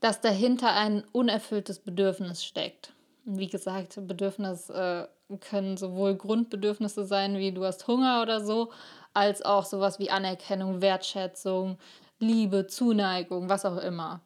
dass 0.00 0.20
dahinter 0.20 0.72
ein 0.72 1.04
unerfülltes 1.12 1.80
Bedürfnis 1.80 2.44
steckt. 2.44 2.92
wie 3.24 3.48
gesagt, 3.48 3.98
Bedürfnisse 4.06 5.08
äh, 5.30 5.36
können 5.36 5.76
sowohl 5.76 6.14
Grundbedürfnisse 6.14 7.04
sein, 7.04 7.36
wie 7.36 7.52
du 7.52 7.64
hast 7.64 7.86
Hunger 7.86 8.22
oder 8.22 8.40
so, 8.40 8.70
als 9.12 9.42
auch 9.42 9.66
sowas 9.66 9.98
wie 9.98 10.10
Anerkennung, 10.10 10.80
Wertschätzung, 10.80 11.76
Liebe, 12.18 12.66
Zuneigung, 12.66 13.50
was 13.50 13.66
auch 13.66 13.76
immer. 13.76 14.22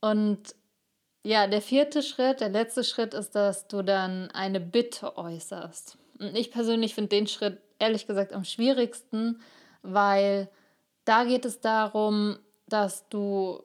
Und 0.00 0.54
ja, 1.22 1.46
der 1.46 1.60
vierte 1.60 2.02
Schritt, 2.02 2.40
der 2.40 2.48
letzte 2.48 2.84
Schritt 2.84 3.12
ist, 3.12 3.34
dass 3.34 3.68
du 3.68 3.82
dann 3.82 4.30
eine 4.30 4.60
Bitte 4.60 5.18
äußerst. 5.18 5.98
Und 6.18 6.36
ich 6.36 6.50
persönlich 6.50 6.94
finde 6.94 7.10
den 7.10 7.26
Schritt 7.26 7.58
ehrlich 7.78 8.06
gesagt 8.06 8.32
am 8.32 8.44
schwierigsten, 8.44 9.40
weil 9.82 10.48
da 11.04 11.24
geht 11.24 11.44
es 11.44 11.60
darum, 11.60 12.38
dass 12.66 13.08
du 13.08 13.62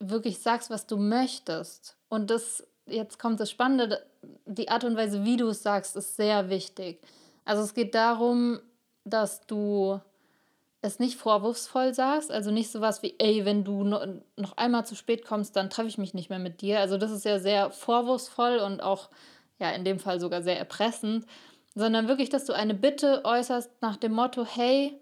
wirklich 0.00 0.38
sagst, 0.38 0.70
was 0.70 0.86
du 0.86 0.96
möchtest. 0.96 1.96
Und 2.08 2.30
das, 2.30 2.66
jetzt 2.86 3.18
kommt 3.18 3.40
das 3.40 3.50
Spannende, 3.50 4.04
die 4.46 4.68
Art 4.68 4.84
und 4.84 4.96
Weise, 4.96 5.24
wie 5.24 5.36
du 5.36 5.48
es 5.48 5.62
sagst, 5.62 5.96
ist 5.96 6.16
sehr 6.16 6.50
wichtig. 6.50 7.00
Also 7.44 7.62
es 7.62 7.74
geht 7.74 7.94
darum, 7.94 8.60
dass 9.04 9.46
du 9.46 10.00
es 10.80 10.98
nicht 11.00 11.16
vorwurfsvoll 11.16 11.92
sagst, 11.92 12.30
also 12.30 12.50
nicht 12.52 12.70
sowas 12.70 13.02
wie, 13.02 13.14
ey, 13.18 13.44
wenn 13.44 13.64
du 13.64 13.82
noch 13.82 14.56
einmal 14.56 14.86
zu 14.86 14.94
spät 14.94 15.24
kommst, 15.24 15.56
dann 15.56 15.70
treffe 15.70 15.88
ich 15.88 15.98
mich 15.98 16.14
nicht 16.14 16.30
mehr 16.30 16.38
mit 16.38 16.60
dir. 16.60 16.78
Also 16.78 16.98
das 16.98 17.10
ist 17.10 17.24
ja 17.24 17.40
sehr 17.40 17.70
vorwurfsvoll 17.70 18.58
und 18.58 18.80
auch, 18.80 19.08
ja, 19.58 19.70
in 19.70 19.84
dem 19.84 19.98
Fall 19.98 20.20
sogar 20.20 20.42
sehr 20.42 20.58
erpressend 20.58 21.26
sondern 21.74 22.08
wirklich, 22.08 22.28
dass 22.28 22.44
du 22.44 22.52
eine 22.52 22.74
Bitte 22.74 23.22
äußerst 23.24 23.70
nach 23.80 23.96
dem 23.96 24.12
Motto, 24.12 24.44
hey, 24.44 25.00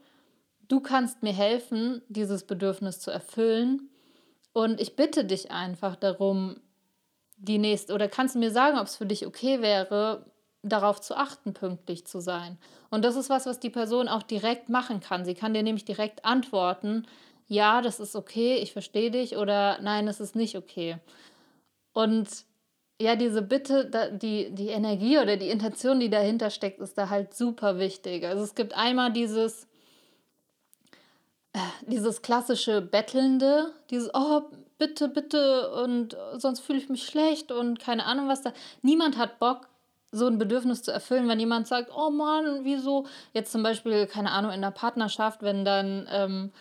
du 0.68 0.80
kannst 0.80 1.23
mir 1.23 1.32
helfen, 1.32 2.02
dieses 2.08 2.46
Bedürfnis 2.46 3.00
zu 3.00 3.11
erfüllen 3.11 3.88
und 4.52 4.80
ich 4.80 4.96
bitte 4.96 5.25
dich 5.25 5.50
einfach 5.50 5.96
darum, 5.96 6.61
die 7.37 7.58
nächste, 7.58 7.94
oder 7.94 8.08
kannst 8.08 8.35
du 8.35 8.38
mir 8.38 8.50
sagen, 8.50 8.78
ob 8.78 8.87
es 8.87 8.96
für 8.96 9.06
dich 9.06 9.26
okay 9.26 9.61
wäre, 9.61 10.25
darauf 10.62 11.00
zu 11.00 11.16
achten, 11.16 11.52
pünktlich 11.52 12.06
zu 12.06 12.20
sein. 12.20 12.58
Und 12.90 13.04
das 13.04 13.16
ist 13.16 13.30
was, 13.30 13.46
was 13.46 13.61
die 13.61 13.70
Person 13.70 14.08
auch 14.08 14.23
direkt 14.23 14.68
machen 14.68 15.00
kann. 15.00 15.25
Sie 15.25 15.35
kann 15.35 15.54
dir 15.54 15.62
nämlich 15.62 15.85
direkt 15.85 16.25
antworten, 16.25 17.06
ja, 17.49 17.80
das 17.82 18.00
ist 18.00 18.16
okay, 18.16 18.56
ich 18.56 18.73
verstehe 18.73 19.11
dich 19.11 19.37
oder 19.37 19.78
nein, 19.80 20.06
das 20.06 20.20
ist 20.20 20.35
nicht 20.35 20.56
okay. 20.56 20.99
Und 21.92 22.28
ja, 23.00 23.15
diese 23.17 23.43
Bitte, 23.43 24.11
die, 24.21 24.55
die 24.55 24.69
Energie 24.69 25.19
oder 25.19 25.37
die 25.37 25.50
Intention, 25.50 26.00
die 26.00 26.09
dahinter 26.09 26.50
steckt, 26.50 26.81
ist 26.81 26.97
da 26.97 27.11
halt 27.11 27.35
super 27.35 27.79
wichtig. 27.79 28.25
Also 28.25 28.43
es 28.43 28.55
gibt 28.55 28.75
einmal 28.75 29.12
dieses, 29.12 29.65
äh, 31.53 31.59
dieses 31.87 32.23
klassische 32.23 32.81
Bettelnde, 32.81 33.73
dieses, 33.91 34.11
oh, 34.15 34.43
bitte, 34.79 35.09
bitte 35.09 35.71
und 35.73 36.17
sonst 36.37 36.61
fühle 36.61 36.79
ich 36.79 36.88
mich 36.88 37.05
schlecht 37.05 37.53
und 37.53 37.79
keine 37.79 38.07
Ahnung 38.07 38.29
was 38.29 38.43
da. 38.43 38.53
Niemand 38.83 39.19
hat 39.19 39.38
Bock, 39.38 39.69
so 40.12 40.26
ein 40.26 40.38
Bedürfnis 40.38 40.83
zu 40.83 40.93
erfüllen, 40.93 41.29
wenn 41.29 41.41
jemand 41.41 41.67
sagt, 41.67 41.91
oh 41.95 42.11
Mann, 42.11 42.61
wieso? 42.62 43.07
Jetzt 43.33 43.53
zum 43.53 43.62
Beispiel, 43.62 44.07
keine 44.07 44.31
Ahnung, 44.31 44.53
in 44.53 44.62
der 44.62 44.71
Partnerschaft, 44.71 45.43
wenn 45.43 45.65
dann 45.65 46.09
ähm, 46.11 46.53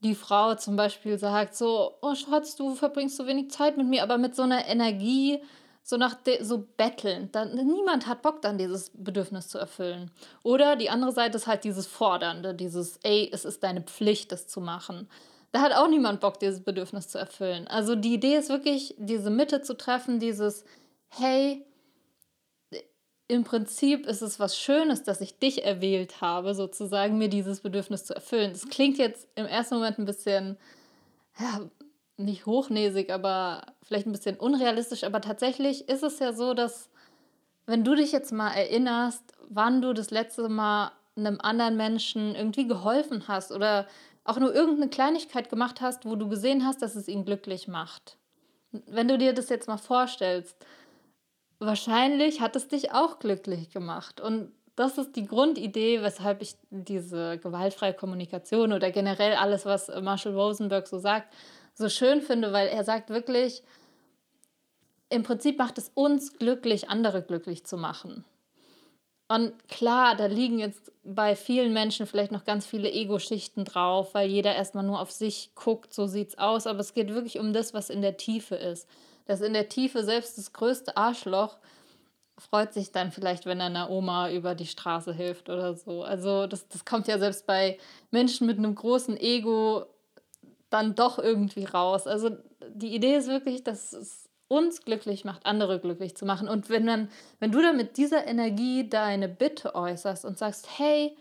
die 0.00 0.14
Frau 0.14 0.54
zum 0.54 0.76
Beispiel 0.76 1.18
sagt 1.18 1.54
so, 1.54 1.94
oh 2.00 2.14
Schatz, 2.14 2.56
du 2.56 2.74
verbringst 2.74 3.16
so 3.16 3.26
wenig 3.26 3.50
Zeit 3.50 3.76
mit 3.76 3.86
mir, 3.86 4.02
aber 4.02 4.18
mit 4.18 4.34
so 4.34 4.42
einer 4.42 4.66
Energie, 4.66 5.40
so 5.82 5.96
nach 5.96 6.16
so 6.40 6.66
betteln. 6.76 7.28
Dann, 7.32 7.54
niemand 7.54 8.06
hat 8.06 8.22
Bock, 8.22 8.42
dann 8.42 8.58
dieses 8.58 8.90
Bedürfnis 8.94 9.48
zu 9.48 9.58
erfüllen. 9.58 10.10
Oder 10.42 10.76
die 10.76 10.90
andere 10.90 11.12
Seite 11.12 11.36
ist 11.36 11.46
halt 11.46 11.64
dieses 11.64 11.86
Fordernde, 11.86 12.54
dieses, 12.54 12.98
ey, 13.02 13.28
es 13.32 13.44
ist 13.44 13.62
deine 13.62 13.82
Pflicht, 13.82 14.32
das 14.32 14.46
zu 14.46 14.60
machen. 14.60 15.08
Da 15.50 15.60
hat 15.60 15.72
auch 15.72 15.88
niemand 15.88 16.20
Bock, 16.20 16.38
dieses 16.38 16.60
Bedürfnis 16.60 17.08
zu 17.08 17.18
erfüllen. 17.18 17.66
Also 17.68 17.94
die 17.94 18.14
Idee 18.14 18.36
ist 18.36 18.48
wirklich, 18.48 18.94
diese 18.98 19.30
Mitte 19.30 19.60
zu 19.60 19.76
treffen, 19.76 20.18
dieses, 20.18 20.64
hey, 21.08 21.66
im 23.28 23.44
Prinzip 23.44 24.06
ist 24.06 24.22
es 24.22 24.40
was 24.40 24.58
Schönes, 24.58 25.02
dass 25.02 25.20
ich 25.20 25.38
dich 25.38 25.64
erwählt 25.64 26.20
habe, 26.20 26.54
sozusagen, 26.54 27.18
mir 27.18 27.28
dieses 27.28 27.60
Bedürfnis 27.60 28.04
zu 28.04 28.14
erfüllen. 28.14 28.52
Das 28.52 28.68
klingt 28.68 28.98
jetzt 28.98 29.26
im 29.34 29.46
ersten 29.46 29.76
Moment 29.76 29.98
ein 29.98 30.04
bisschen, 30.04 30.58
ja, 31.38 31.62
nicht 32.16 32.46
hochnäsig, 32.46 33.10
aber 33.10 33.66
vielleicht 33.82 34.06
ein 34.06 34.12
bisschen 34.12 34.36
unrealistisch. 34.36 35.04
Aber 35.04 35.20
tatsächlich 35.20 35.88
ist 35.88 36.02
es 36.02 36.18
ja 36.18 36.32
so, 36.32 36.54
dass, 36.54 36.90
wenn 37.66 37.84
du 37.84 37.94
dich 37.94 38.12
jetzt 38.12 38.32
mal 38.32 38.52
erinnerst, 38.52 39.22
wann 39.48 39.82
du 39.82 39.92
das 39.92 40.10
letzte 40.10 40.48
Mal 40.48 40.92
einem 41.16 41.40
anderen 41.40 41.76
Menschen 41.76 42.34
irgendwie 42.34 42.66
geholfen 42.66 43.28
hast 43.28 43.52
oder 43.52 43.86
auch 44.24 44.38
nur 44.38 44.54
irgendeine 44.54 44.88
Kleinigkeit 44.88 45.50
gemacht 45.50 45.80
hast, 45.80 46.06
wo 46.06 46.16
du 46.16 46.28
gesehen 46.28 46.64
hast, 46.64 46.80
dass 46.80 46.94
es 46.94 47.08
ihn 47.08 47.24
glücklich 47.24 47.68
macht. 47.68 48.16
Wenn 48.70 49.08
du 49.08 49.18
dir 49.18 49.34
das 49.34 49.48
jetzt 49.48 49.68
mal 49.68 49.78
vorstellst, 49.78 50.56
wahrscheinlich 51.58 52.40
hat 52.40 52.56
es 52.56 52.68
dich 52.68 52.92
auch 52.92 53.18
glücklich 53.18 53.70
gemacht. 53.70 54.20
Und 54.20 54.52
das 54.74 54.96
ist 54.96 55.16
die 55.16 55.26
Grundidee, 55.26 56.02
weshalb 56.02 56.40
ich 56.40 56.54
diese 56.70 57.38
gewaltfreie 57.38 57.92
Kommunikation 57.92 58.72
oder 58.72 58.90
generell 58.90 59.34
alles, 59.34 59.66
was 59.66 59.88
Marshall 60.00 60.34
Rosenberg 60.34 60.86
so 60.86 60.98
sagt, 60.98 61.32
so 61.74 61.88
schön 61.88 62.20
finde, 62.20 62.52
weil 62.52 62.68
er 62.68 62.84
sagt 62.84 63.10
wirklich, 63.10 63.62
im 65.08 65.22
Prinzip 65.22 65.58
macht 65.58 65.78
es 65.78 65.90
uns 65.94 66.38
glücklich, 66.38 66.88
andere 66.88 67.22
glücklich 67.22 67.64
zu 67.64 67.76
machen. 67.76 68.24
Und 69.28 69.68
klar, 69.68 70.14
da 70.14 70.26
liegen 70.26 70.58
jetzt 70.58 70.92
bei 71.04 71.36
vielen 71.36 71.72
Menschen 71.72 72.06
vielleicht 72.06 72.32
noch 72.32 72.44
ganz 72.44 72.66
viele 72.66 72.90
Ego-Schichten 72.90 73.64
drauf, 73.64 74.14
weil 74.14 74.28
jeder 74.28 74.54
erstmal 74.54 74.84
nur 74.84 75.00
auf 75.00 75.10
sich 75.10 75.54
guckt, 75.54 75.94
so 75.94 76.06
sieht's 76.06 76.36
aus. 76.36 76.66
Aber 76.66 76.80
es 76.80 76.92
geht 76.92 77.08
wirklich 77.14 77.38
um 77.38 77.52
das, 77.52 77.72
was 77.72 77.88
in 77.88 78.02
der 78.02 78.18
Tiefe 78.18 78.56
ist 78.56 78.86
dass 79.26 79.40
in 79.40 79.52
der 79.52 79.68
Tiefe 79.68 80.04
selbst 80.04 80.38
das 80.38 80.52
größte 80.52 80.96
Arschloch 80.96 81.58
freut 82.38 82.72
sich 82.72 82.92
dann 82.92 83.12
vielleicht, 83.12 83.46
wenn 83.46 83.60
er 83.60 83.66
einer 83.66 83.90
Oma 83.90 84.30
über 84.30 84.54
die 84.54 84.66
Straße 84.66 85.12
hilft 85.12 85.48
oder 85.48 85.74
so. 85.74 86.02
Also 86.02 86.46
das, 86.46 86.66
das 86.68 86.84
kommt 86.84 87.06
ja 87.06 87.18
selbst 87.18 87.46
bei 87.46 87.78
Menschen 88.10 88.46
mit 88.46 88.58
einem 88.58 88.74
großen 88.74 89.16
Ego 89.16 89.86
dann 90.72 90.94
doch 90.94 91.18
irgendwie 91.18 91.64
raus. 91.64 92.06
Also 92.06 92.36
die 92.74 92.94
Idee 92.94 93.16
ist 93.16 93.28
wirklich, 93.28 93.64
dass 93.64 93.92
es 93.92 94.28
uns 94.48 94.82
glücklich 94.82 95.24
macht, 95.24 95.46
andere 95.46 95.80
glücklich 95.80 96.16
zu 96.16 96.26
machen. 96.26 96.48
Und 96.48 96.68
wenn 96.68 96.86
dann, 96.86 97.08
wenn 97.40 97.52
du 97.52 97.62
dann 97.62 97.76
mit 97.76 97.96
dieser 97.96 98.26
Energie 98.26 98.88
deine 98.88 99.28
Bitte 99.28 99.74
äußerst 99.74 100.24
und 100.24 100.36
sagst, 100.36 100.78
hey, 100.78 101.16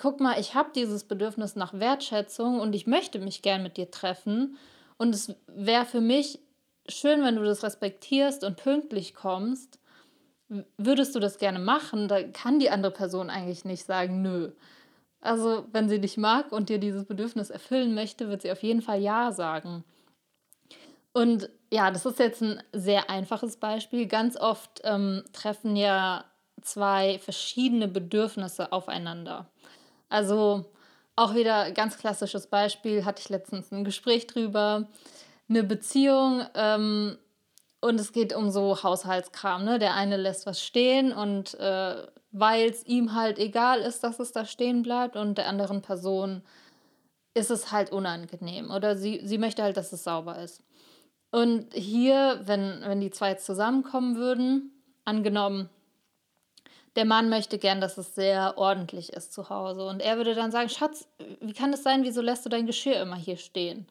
guck 0.00 0.20
mal, 0.20 0.40
ich 0.40 0.54
habe 0.54 0.70
dieses 0.74 1.04
Bedürfnis 1.04 1.54
nach 1.54 1.74
Wertschätzung 1.74 2.58
und 2.60 2.74
ich 2.74 2.86
möchte 2.86 3.18
mich 3.18 3.42
gern 3.42 3.62
mit 3.62 3.76
dir 3.76 3.90
treffen. 3.90 4.56
Und 4.96 5.14
es 5.14 5.34
wäre 5.46 5.84
für 5.84 6.00
mich 6.00 6.40
schön, 6.88 7.22
wenn 7.22 7.36
du 7.36 7.44
das 7.44 7.62
respektierst 7.62 8.42
und 8.44 8.56
pünktlich 8.56 9.14
kommst. 9.14 9.78
Würdest 10.76 11.14
du 11.14 11.20
das 11.20 11.38
gerne 11.38 11.58
machen, 11.58 12.08
da 12.08 12.22
kann 12.22 12.58
die 12.58 12.70
andere 12.70 12.92
Person 12.92 13.30
eigentlich 13.30 13.64
nicht 13.64 13.84
sagen, 13.84 14.20
nö. 14.22 14.50
Also, 15.22 15.64
wenn 15.72 15.88
sie 15.88 16.00
dich 16.00 16.16
mag 16.16 16.52
und 16.52 16.68
dir 16.68 16.78
dieses 16.78 17.04
Bedürfnis 17.04 17.50
erfüllen 17.50 17.94
möchte, 17.94 18.28
wird 18.28 18.42
sie 18.42 18.52
auf 18.52 18.62
jeden 18.62 18.82
Fall 18.82 19.00
Ja 19.00 19.32
sagen. 19.32 19.84
Und 21.12 21.48
ja, 21.70 21.90
das 21.90 22.04
ist 22.04 22.18
jetzt 22.18 22.42
ein 22.42 22.62
sehr 22.72 23.08
einfaches 23.08 23.56
Beispiel. 23.56 24.06
Ganz 24.06 24.36
oft 24.36 24.80
ähm, 24.84 25.22
treffen 25.32 25.76
ja 25.76 26.24
zwei 26.60 27.18
verschiedene 27.18 27.88
Bedürfnisse 27.88 28.72
aufeinander. 28.72 29.46
Also 30.08 30.66
auch 31.16 31.34
wieder 31.34 31.70
ganz 31.72 31.98
klassisches 31.98 32.46
Beispiel, 32.46 33.04
hatte 33.04 33.20
ich 33.22 33.28
letztens 33.28 33.70
ein 33.70 33.84
Gespräch 33.84 34.26
drüber 34.26 34.88
eine 35.48 35.62
Beziehung 35.62 36.44
ähm, 36.54 37.18
und 37.80 38.00
es 38.00 38.12
geht 38.12 38.34
um 38.34 38.50
so 38.50 38.82
Haushaltskram. 38.82 39.64
Ne? 39.64 39.78
Der 39.78 39.94
eine 39.94 40.16
lässt 40.16 40.46
was 40.46 40.62
stehen 40.62 41.12
und 41.12 41.54
äh, 41.54 42.06
weil 42.32 42.68
es 42.68 42.84
ihm 42.86 43.14
halt 43.14 43.38
egal 43.38 43.80
ist, 43.80 44.02
dass 44.02 44.18
es 44.18 44.32
da 44.32 44.44
stehen 44.44 44.82
bleibt 44.82 45.16
und 45.16 45.38
der 45.38 45.48
anderen 45.48 45.82
Person 45.82 46.42
ist 47.34 47.50
es 47.50 47.72
halt 47.72 47.92
unangenehm 47.92 48.70
oder 48.70 48.96
sie, 48.96 49.20
sie 49.24 49.38
möchte 49.38 49.62
halt, 49.62 49.76
dass 49.76 49.92
es 49.92 50.04
sauber 50.04 50.38
ist. 50.38 50.62
Und 51.30 51.72
hier, 51.72 52.40
wenn, 52.44 52.82
wenn 52.84 53.00
die 53.00 53.10
zwei 53.10 53.30
jetzt 53.30 53.46
zusammenkommen 53.46 54.16
würden, 54.16 54.70
angenommen, 55.04 55.70
der 56.96 57.06
Mann 57.06 57.30
möchte 57.30 57.56
gern, 57.56 57.80
dass 57.80 57.96
es 57.96 58.14
sehr 58.14 58.58
ordentlich 58.58 59.14
ist 59.14 59.32
zu 59.32 59.48
Hause. 59.48 59.86
Und 59.86 60.00
er 60.00 60.18
würde 60.18 60.34
dann 60.34 60.50
sagen, 60.50 60.68
Schatz, 60.68 61.08
wie 61.40 61.54
kann 61.54 61.72
es 61.72 61.82
sein, 61.82 62.04
wieso 62.04 62.20
lässt 62.20 62.44
du 62.44 62.50
dein 62.50 62.66
Geschirr 62.66 63.00
immer 63.00 63.16
hier 63.16 63.38
stehen? 63.38 63.86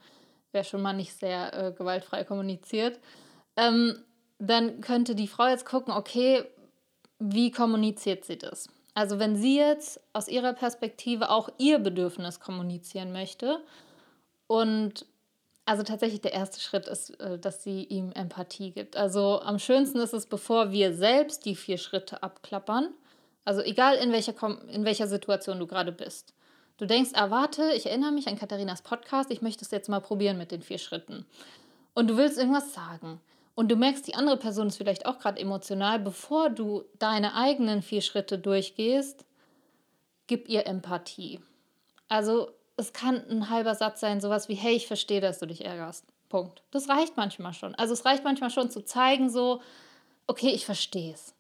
wer 0.52 0.64
schon 0.64 0.82
mal 0.82 0.94
nicht 0.94 1.18
sehr 1.18 1.54
äh, 1.54 1.72
gewaltfrei 1.72 2.24
kommuniziert, 2.24 3.00
ähm, 3.56 3.98
dann 4.40 4.82
könnte 4.82 5.16
die 5.16 5.28
Frau 5.28 5.48
jetzt 5.48 5.66
gucken, 5.66 5.94
okay, 5.94 6.44
wie 7.22 7.52
kommuniziert 7.52 8.26
sie 8.26 8.38
das? 8.38 8.68
Also 8.94 9.20
wenn 9.20 9.36
sie 9.36 9.58
jetzt 9.58 10.02
aus 10.12 10.28
ihrer 10.28 10.54
Perspektive 10.54 11.30
auch 11.30 11.50
ihr 11.58 11.80
Bedürfnis 11.80 12.40
kommunizieren 12.40 13.12
möchte 13.14 13.62
und 14.48 15.06
also 15.66 15.84
tatsächlich 15.84 16.22
der 16.22 16.34
erste 16.34 16.60
Schritt 16.60 16.88
ist, 16.88 17.12
äh, 17.22 17.38
dass 17.38 17.64
sie 17.64 17.84
ihm 17.84 18.12
Empathie 18.14 18.72
gibt. 18.72 18.98
Also 18.98 19.42
am 19.42 19.60
schönsten 19.60 20.00
ist 20.00 20.14
es, 20.14 20.26
bevor 20.26 20.72
wir 20.72 20.94
selbst 20.94 21.46
die 21.46 21.56
vier 21.56 21.78
Schritte 21.78 22.24
abklappern, 22.24 22.90
also 23.46 23.62
egal 23.62 23.96
in 23.96 24.12
welcher, 24.12 24.34
in 24.70 24.84
welcher 24.84 25.08
Situation 25.08 25.60
du 25.60 25.68
gerade 25.68 25.92
bist. 25.92 26.34
Du 26.78 26.86
denkst, 26.86 27.12
ah, 27.14 27.30
warte, 27.30 27.72
ich 27.74 27.86
erinnere 27.86 28.12
mich 28.12 28.28
an 28.28 28.38
Katharinas 28.38 28.82
Podcast, 28.82 29.30
ich 29.32 29.44
möchte 29.44 29.64
es 29.64 29.72
jetzt 29.72 29.88
mal 29.88 30.02
probieren 30.02 30.38
mit 30.38 30.52
den 30.52 30.64
vier 30.64 30.80
Schritten. 30.80 31.26
Und 31.94 32.10
du 32.10 32.18
willst 32.18 32.40
irgendwas 32.40 32.74
sagen. 32.74 33.22
Und 33.56 33.70
du 33.70 33.76
merkst, 33.76 34.08
die 34.08 34.16
andere 34.16 34.38
Person 34.38 34.68
ist 34.68 34.78
vielleicht 34.78 35.06
auch 35.06 35.20
gerade 35.20 35.40
emotional. 35.40 36.00
Bevor 36.00 36.50
du 36.50 36.84
deine 37.00 37.36
eigenen 37.36 37.82
vier 37.82 38.02
Schritte 38.02 38.38
durchgehst, 38.40 39.26
gib 40.28 40.48
ihr 40.50 40.66
Empathie. 40.66 41.40
Also 42.08 42.52
es 42.78 42.94
kann 42.94 43.22
ein 43.30 43.50
halber 43.50 43.76
Satz 43.76 44.00
sein, 44.00 44.22
sowas 44.22 44.50
wie, 44.50 44.56
hey, 44.56 44.74
ich 44.76 44.88
verstehe, 44.88 45.22
dass 45.22 45.40
du 45.40 45.46
dich 45.46 45.66
ärgerst. 45.66 46.06
Punkt. 46.30 46.64
Das 46.72 46.88
reicht 46.88 47.18
manchmal 47.18 47.54
schon. 47.54 47.76
Also 47.76 47.94
es 47.94 48.06
reicht 48.06 48.24
manchmal 48.24 48.50
schon 48.50 48.72
zu 48.72 48.84
zeigen, 48.84 49.30
so, 49.30 49.62
okay, 50.28 50.50
ich 50.50 50.66
verstehe 50.66 51.14
es. 51.14 51.34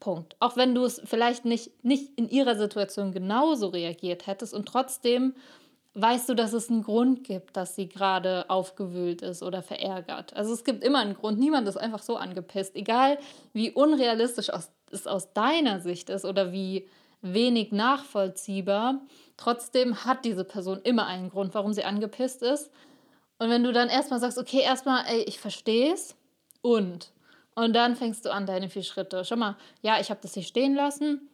Punkt. 0.00 0.36
Auch 0.40 0.56
wenn 0.56 0.74
du 0.74 0.84
es 0.84 1.02
vielleicht 1.04 1.44
nicht, 1.44 1.84
nicht 1.84 2.16
in 2.16 2.28
ihrer 2.28 2.56
Situation 2.56 3.12
genauso 3.12 3.68
reagiert 3.68 4.26
hättest 4.26 4.54
und 4.54 4.66
trotzdem 4.66 5.34
weißt 6.00 6.28
du, 6.28 6.34
dass 6.34 6.52
es 6.52 6.70
einen 6.70 6.82
Grund 6.82 7.24
gibt, 7.24 7.56
dass 7.56 7.74
sie 7.74 7.88
gerade 7.88 8.48
aufgewühlt 8.48 9.22
ist 9.22 9.42
oder 9.42 9.62
verärgert. 9.62 10.34
Also 10.34 10.52
es 10.52 10.64
gibt 10.64 10.84
immer 10.84 11.00
einen 11.00 11.14
Grund. 11.14 11.38
Niemand 11.38 11.66
ist 11.68 11.76
einfach 11.76 12.02
so 12.02 12.16
angepisst. 12.16 12.76
Egal 12.76 13.18
wie 13.52 13.70
unrealistisch 13.70 14.50
es 14.90 15.06
aus 15.06 15.32
deiner 15.32 15.80
Sicht 15.80 16.10
ist 16.10 16.24
oder 16.24 16.52
wie 16.52 16.88
wenig 17.20 17.72
nachvollziehbar, 17.72 19.00
trotzdem 19.36 20.04
hat 20.04 20.24
diese 20.24 20.44
Person 20.44 20.80
immer 20.82 21.06
einen 21.06 21.30
Grund, 21.30 21.54
warum 21.54 21.72
sie 21.72 21.84
angepisst 21.84 22.42
ist. 22.42 22.70
Und 23.38 23.50
wenn 23.50 23.64
du 23.64 23.72
dann 23.72 23.88
erstmal 23.88 24.20
sagst, 24.20 24.38
okay, 24.38 24.60
erstmal, 24.60 25.04
ey, 25.06 25.22
ich 25.22 25.40
verstehe 25.40 25.92
es 25.92 26.16
und 26.62 27.12
und 27.58 27.72
dann 27.72 27.96
fängst 27.96 28.24
du 28.24 28.32
an, 28.32 28.46
deine 28.46 28.70
vier 28.70 28.84
Schritte. 28.84 29.24
Schau 29.24 29.34
mal, 29.34 29.56
ja, 29.82 29.98
ich 29.98 30.10
habe 30.10 30.20
das 30.22 30.34
hier 30.34 30.44
stehen 30.44 30.76
lassen. 30.76 31.28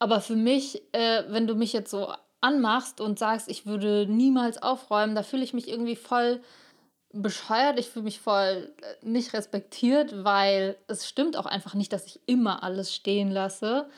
Aber 0.00 0.20
für 0.20 0.34
mich, 0.34 0.82
äh, 0.92 1.22
wenn 1.28 1.46
du 1.46 1.54
mich 1.54 1.72
jetzt 1.72 1.92
so 1.92 2.12
anmachst 2.40 3.00
und 3.00 3.18
sagst, 3.18 3.48
ich 3.48 3.66
würde 3.66 4.06
niemals 4.08 4.62
aufräumen, 4.62 5.14
da 5.14 5.22
fühle 5.22 5.44
ich 5.44 5.54
mich 5.54 5.68
irgendwie 5.68 5.96
voll 5.96 6.40
bescheuert. 7.12 7.78
Ich 7.78 7.88
fühle 7.88 8.04
mich 8.04 8.20
voll 8.20 8.72
äh, 8.82 9.06
nicht 9.06 9.32
respektiert, 9.32 10.24
weil 10.24 10.76
es 10.86 11.08
stimmt 11.08 11.36
auch 11.36 11.46
einfach 11.46 11.74
nicht, 11.74 11.92
dass 11.92 12.06
ich 12.06 12.20
immer 12.26 12.62
alles 12.62 12.94
stehen 12.94 13.30
lasse. 13.30 13.88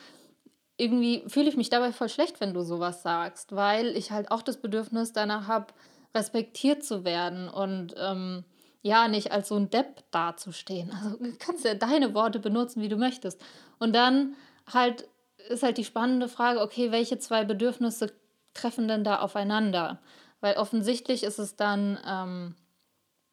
Irgendwie 0.77 1.23
fühle 1.27 1.49
ich 1.49 1.57
mich 1.57 1.69
dabei 1.69 1.91
voll 1.91 2.09
schlecht, 2.09 2.41
wenn 2.41 2.53
du 2.53 2.61
sowas 2.61 3.03
sagst, 3.03 3.55
weil 3.55 3.95
ich 3.95 4.11
halt 4.11 4.31
auch 4.31 4.41
das 4.41 4.57
Bedürfnis 4.57 5.13
danach 5.13 5.47
habe, 5.47 5.67
respektiert 6.15 6.83
zu 6.83 7.05
werden 7.05 7.49
und 7.49 7.95
ähm, 7.97 8.43
ja, 8.81 9.07
nicht 9.07 9.31
als 9.31 9.47
so 9.47 9.55
ein 9.55 9.69
Depp 9.69 10.03
dazustehen. 10.11 10.91
Also 10.91 11.17
du 11.17 11.33
kannst 11.37 11.63
ja 11.63 11.75
deine 11.75 12.13
Worte 12.13 12.39
benutzen, 12.39 12.81
wie 12.81 12.89
du 12.89 12.97
möchtest. 12.97 13.39
Und 13.79 13.93
dann 13.93 14.35
halt 14.71 15.07
ist 15.49 15.63
halt 15.63 15.77
die 15.77 15.85
spannende 15.85 16.29
Frage, 16.29 16.61
okay, 16.61 16.91
welche 16.91 17.19
zwei 17.19 17.43
Bedürfnisse 17.43 18.13
treffen 18.53 18.87
denn 18.87 19.03
da 19.03 19.19
aufeinander? 19.19 19.99
Weil 20.41 20.55
offensichtlich 20.57 21.23
ist 21.23 21.39
es 21.39 21.55
dann 21.55 21.99
ähm, 22.07 22.55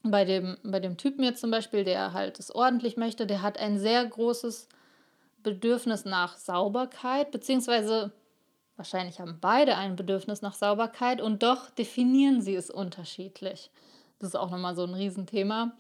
bei 0.03 0.25
dem, 0.25 0.57
bei 0.63 0.81
dem 0.81 0.97
Typen 0.97 1.25
jetzt 1.25 1.41
zum 1.41 1.51
Beispiel, 1.51 1.85
der 1.85 2.13
halt 2.13 2.39
es 2.39 2.55
ordentlich 2.55 2.97
möchte, 2.97 3.27
der 3.27 3.43
hat 3.43 3.59
ein 3.59 3.79
sehr 3.79 4.05
großes 4.05 4.69
Bedürfnis 5.43 6.05
nach 6.05 6.37
Sauberkeit, 6.37 7.31
beziehungsweise 7.31 8.13
wahrscheinlich 8.77 9.21
haben 9.21 9.39
beide 9.41 9.77
ein 9.77 9.97
Bedürfnis 9.97 10.43
nach 10.43 10.55
Sauberkeit 10.55 11.21
und 11.21 11.43
doch 11.43 11.71
definieren 11.71 12.41
sie 12.41 12.55
es 12.55 12.71
unterschiedlich. 12.71 13.71
Das 14.19 14.31
ist 14.31 14.37
auch 14.37 14.51
nochmal 14.51 14.75
so 14.75 14.85
ein 14.85 14.95
Riesenthema. 14.95 15.73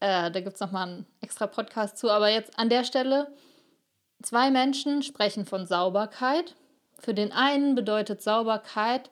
Äh, 0.00 0.30
da 0.30 0.40
gibt 0.40 0.54
es 0.54 0.60
nochmal 0.60 0.88
einen 0.88 1.06
extra 1.20 1.46
Podcast 1.46 1.98
zu. 1.98 2.10
Aber 2.10 2.28
jetzt 2.28 2.58
an 2.58 2.70
der 2.70 2.84
Stelle, 2.84 3.32
zwei 4.22 4.50
Menschen 4.50 5.02
sprechen 5.02 5.44
von 5.44 5.66
Sauberkeit. 5.66 6.54
Für 7.00 7.14
den 7.14 7.32
einen 7.32 7.74
bedeutet 7.74 8.22
Sauberkeit, 8.22 9.10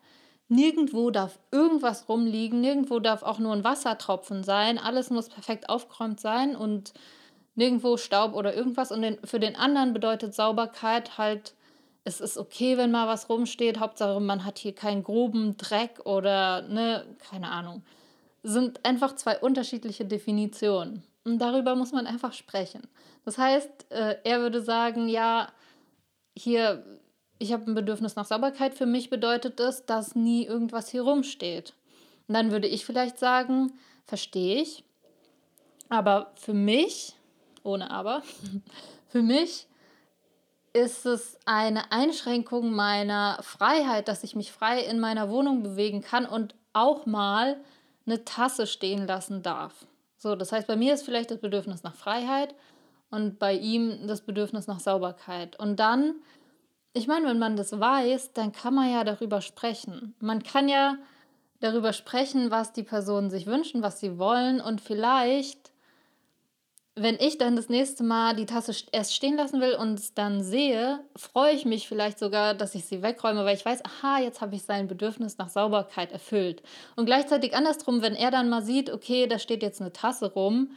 nirgendwo 0.49 1.11
darf 1.11 1.39
irgendwas 1.51 2.09
rumliegen, 2.09 2.61
nirgendwo 2.61 3.01
darf 3.01 3.23
auch 3.23 3.39
nur 3.39 3.53
ein 3.53 3.65
Wassertropfen 3.65 4.45
sein, 4.45 4.79
alles 4.79 5.11
muss 5.11 5.29
perfekt 5.29 5.69
aufgeräumt 5.69 6.21
sein 6.21 6.55
und 6.55 6.93
nirgendwo 7.57 7.97
Staub 7.97 8.35
oder 8.35 8.55
irgendwas. 8.55 8.93
Und 8.93 9.03
den, 9.03 9.19
für 9.25 9.41
den 9.41 9.57
anderen 9.57 9.93
bedeutet 9.93 10.35
Sauberkeit 10.35 11.19
halt, 11.19 11.55
es 12.05 12.21
ist 12.21 12.39
okay, 12.39 12.77
wenn 12.77 12.93
mal 12.93 13.09
was 13.09 13.29
rumsteht, 13.29 13.81
Hauptsache 13.81 14.21
man 14.21 14.45
hat 14.45 14.59
hier 14.59 14.75
keinen 14.75 15.03
groben 15.03 15.57
Dreck 15.57 16.01
oder, 16.05 16.63
ne, 16.63 17.05
keine 17.19 17.51
Ahnung 17.51 17.83
sind 18.43 18.85
einfach 18.85 19.15
zwei 19.17 19.39
unterschiedliche 19.39 20.05
Definitionen. 20.05 21.03
Und 21.25 21.39
darüber 21.39 21.75
muss 21.75 21.93
man 21.93 22.07
einfach 22.07 22.33
sprechen. 22.33 22.83
Das 23.25 23.37
heißt, 23.37 23.91
äh, 23.91 24.17
er 24.25 24.41
würde 24.41 24.63
sagen, 24.63 25.09
ja, 25.09 25.49
hier, 26.37 26.98
ich 27.39 27.53
habe 27.53 27.71
ein 27.71 27.75
Bedürfnis 27.75 28.17
nach 28.17 28.27
Sauberkeit. 28.27 28.75
Für 28.75 28.87
mich 28.87 29.11
bedeutet 29.11 29.61
es, 29.61 29.87
dass 29.87 30.15
nie 30.15 30.45
irgendwas 30.45 30.89
hier 30.89 31.03
rumsteht. 31.03 31.75
Und 32.27 32.35
dann 32.35 32.51
würde 32.51 32.69
ich 32.69 32.85
vielleicht 32.85 33.19
sagen, 33.19 33.73
verstehe 34.07 34.61
ich. 34.61 34.85
Aber 35.89 36.33
für 36.35 36.55
mich, 36.55 37.15
ohne 37.63 37.91
aber, 37.91 38.23
für 39.09 39.23
mich 39.23 39.67
ist 40.73 41.07
es 41.07 41.39
eine 41.47 41.91
Einschränkung 41.93 42.73
meiner 42.73 43.39
Freiheit, 43.43 44.09
dass 44.09 44.25
ich 44.25 44.37
mich 44.37 44.53
frei 44.53 44.81
in 44.81 45.01
meiner 45.01 45.31
Wohnung 45.31 45.63
bewegen 45.63 46.03
kann 46.03 46.27
und 46.27 46.55
auch 46.73 47.07
mal 47.07 47.57
eine 48.07 48.25
Tasse 48.25 48.67
stehen 48.67 49.07
lassen 49.07 49.43
darf. 49.43 49.87
So, 50.17 50.35
das 50.35 50.53
heißt, 50.53 50.67
bei 50.67 50.77
mir 50.77 50.95
ist 50.95 51.05
vielleicht 51.05 51.31
das 51.31 51.41
Bedürfnis 51.41 51.83
nach 51.83 51.95
Freiheit 51.95 52.55
und 53.11 53.39
bei 53.39 53.55
ihm 53.55 54.07
das 54.07 54.21
Bedürfnis 54.21 54.67
nach 54.67 54.81
Sauberkeit. 54.81 55.59
Und 55.59 55.77
dann, 55.77 56.17
ich 56.93 57.07
meine, 57.07 57.27
wenn 57.27 57.39
man 57.39 57.57
das 57.57 57.79
weiß, 57.79 58.33
dann 58.33 58.53
kann 58.53 58.75
man 58.75 58.91
ja 58.91 59.05
darüber 59.05 59.41
sprechen. 59.41 60.15
Man 60.21 60.43
kann 60.43 60.69
ja 60.69 60.97
darüber 61.61 61.93
sprechen, 61.93 62.51
was 62.51 62.73
die 62.73 62.83
Personen 62.83 63.31
sich 63.31 63.47
wünschen, 63.47 63.83
was 63.83 64.01
sie 64.01 64.19
wollen 64.19 64.61
und 64.61 64.81
vielleicht 64.81 65.73
wenn 67.03 67.17
ich 67.21 67.39
dann 67.39 67.57
das 67.57 67.69
nächste 67.69 68.03
Mal 68.03 68.35
die 68.35 68.47
Tasse 68.47 68.75
erst 68.93 69.15
stehen 69.15 69.37
lassen 69.37 69.61
will 69.61 69.75
und 69.75 69.99
es 69.99 70.15
dann 70.15 70.43
sehe, 70.43 71.01
freue 71.17 71.53
ich 71.53 71.65
mich 71.65 71.89
vielleicht 71.89 72.19
sogar, 72.19 72.55
dass 72.55 72.75
ich 72.75 72.85
sie 72.85 73.03
wegräume, 73.03 73.45
weil 73.45 73.57
ich 73.57 73.65
weiß, 73.65 73.83
aha, 73.85 74.21
jetzt 74.21 74.41
habe 74.41 74.57
ich 74.57 74.63
sein 74.63 74.89
Bedürfnis 74.89 75.39
nach 75.39 75.49
Sauberkeit 75.49 76.13
erfüllt. 76.13 76.63
Und 76.97 77.07
gleichzeitig 77.07 77.55
andersrum, 77.55 78.03
wenn 78.03 78.15
er 78.15 78.31
dann 78.31 78.49
mal 78.49 78.63
sieht, 78.63 78.91
okay, 78.91 79.27
da 79.27 79.39
steht 79.39 79.63
jetzt 79.63 79.81
eine 79.81 79.93
Tasse 79.93 80.33
rum, 80.33 80.71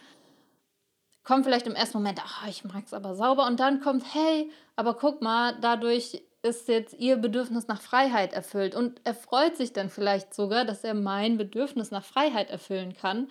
kommt 1.23 1.45
vielleicht 1.45 1.67
im 1.67 1.75
ersten 1.75 1.97
Moment, 1.97 2.19
ach, 2.23 2.47
ich 2.47 2.63
mag 2.63 2.83
es 2.85 2.93
aber 2.93 3.15
sauber 3.15 3.45
und 3.45 3.59
dann 3.59 3.81
kommt, 3.81 4.03
hey, 4.13 4.51
aber 4.75 4.95
guck 4.95 5.21
mal, 5.21 5.55
dadurch 5.61 6.23
ist 6.43 6.67
jetzt 6.67 6.95
ihr 6.95 7.17
Bedürfnis 7.17 7.67
nach 7.67 7.81
Freiheit 7.81 8.33
erfüllt 8.33 8.75
und 8.75 8.99
er 9.03 9.13
freut 9.13 9.55
sich 9.57 9.73
dann 9.73 9.89
vielleicht 9.89 10.33
sogar, 10.33 10.65
dass 10.65 10.83
er 10.83 10.95
mein 10.95 11.37
Bedürfnis 11.37 11.91
nach 11.91 12.03
Freiheit 12.03 12.49
erfüllen 12.49 12.95
kann 12.95 13.29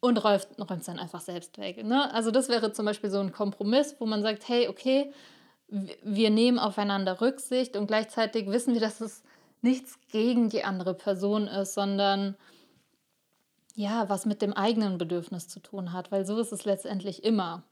und 0.00 0.18
räumt 0.18 0.46
es 0.56 0.86
dann 0.86 1.00
einfach 1.00 1.20
selbst 1.20 1.58
weg. 1.58 1.84
Ne? 1.84 2.12
Also 2.14 2.30
das 2.30 2.48
wäre 2.48 2.72
zum 2.72 2.84
Beispiel 2.84 3.10
so 3.10 3.18
ein 3.18 3.32
Kompromiss, 3.32 3.96
wo 3.98 4.06
man 4.06 4.22
sagt, 4.22 4.48
hey, 4.48 4.68
okay, 4.68 5.12
wir 5.68 6.30
nehmen 6.30 6.60
aufeinander 6.60 7.20
Rücksicht 7.20 7.76
und 7.76 7.88
gleichzeitig 7.88 8.48
wissen 8.48 8.74
wir, 8.74 8.80
dass 8.80 9.00
es 9.00 9.24
nichts 9.62 9.98
gegen 10.12 10.48
die 10.48 10.62
andere 10.62 10.94
Person 10.94 11.48
ist, 11.48 11.74
sondern 11.74 12.36
ja, 13.76 14.08
was 14.08 14.26
mit 14.26 14.42
dem 14.42 14.52
eigenen 14.52 14.98
Bedürfnis 14.98 15.46
zu 15.46 15.60
tun 15.60 15.92
hat, 15.92 16.10
weil 16.10 16.26
so 16.26 16.38
ist 16.40 16.52
es 16.52 16.64
letztendlich 16.64 17.22
immer. 17.22 17.62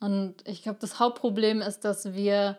Und 0.00 0.34
ich 0.44 0.62
glaube, 0.62 0.78
das 0.80 0.98
Hauptproblem 0.98 1.60
ist, 1.60 1.84
dass 1.84 2.14
wir 2.14 2.58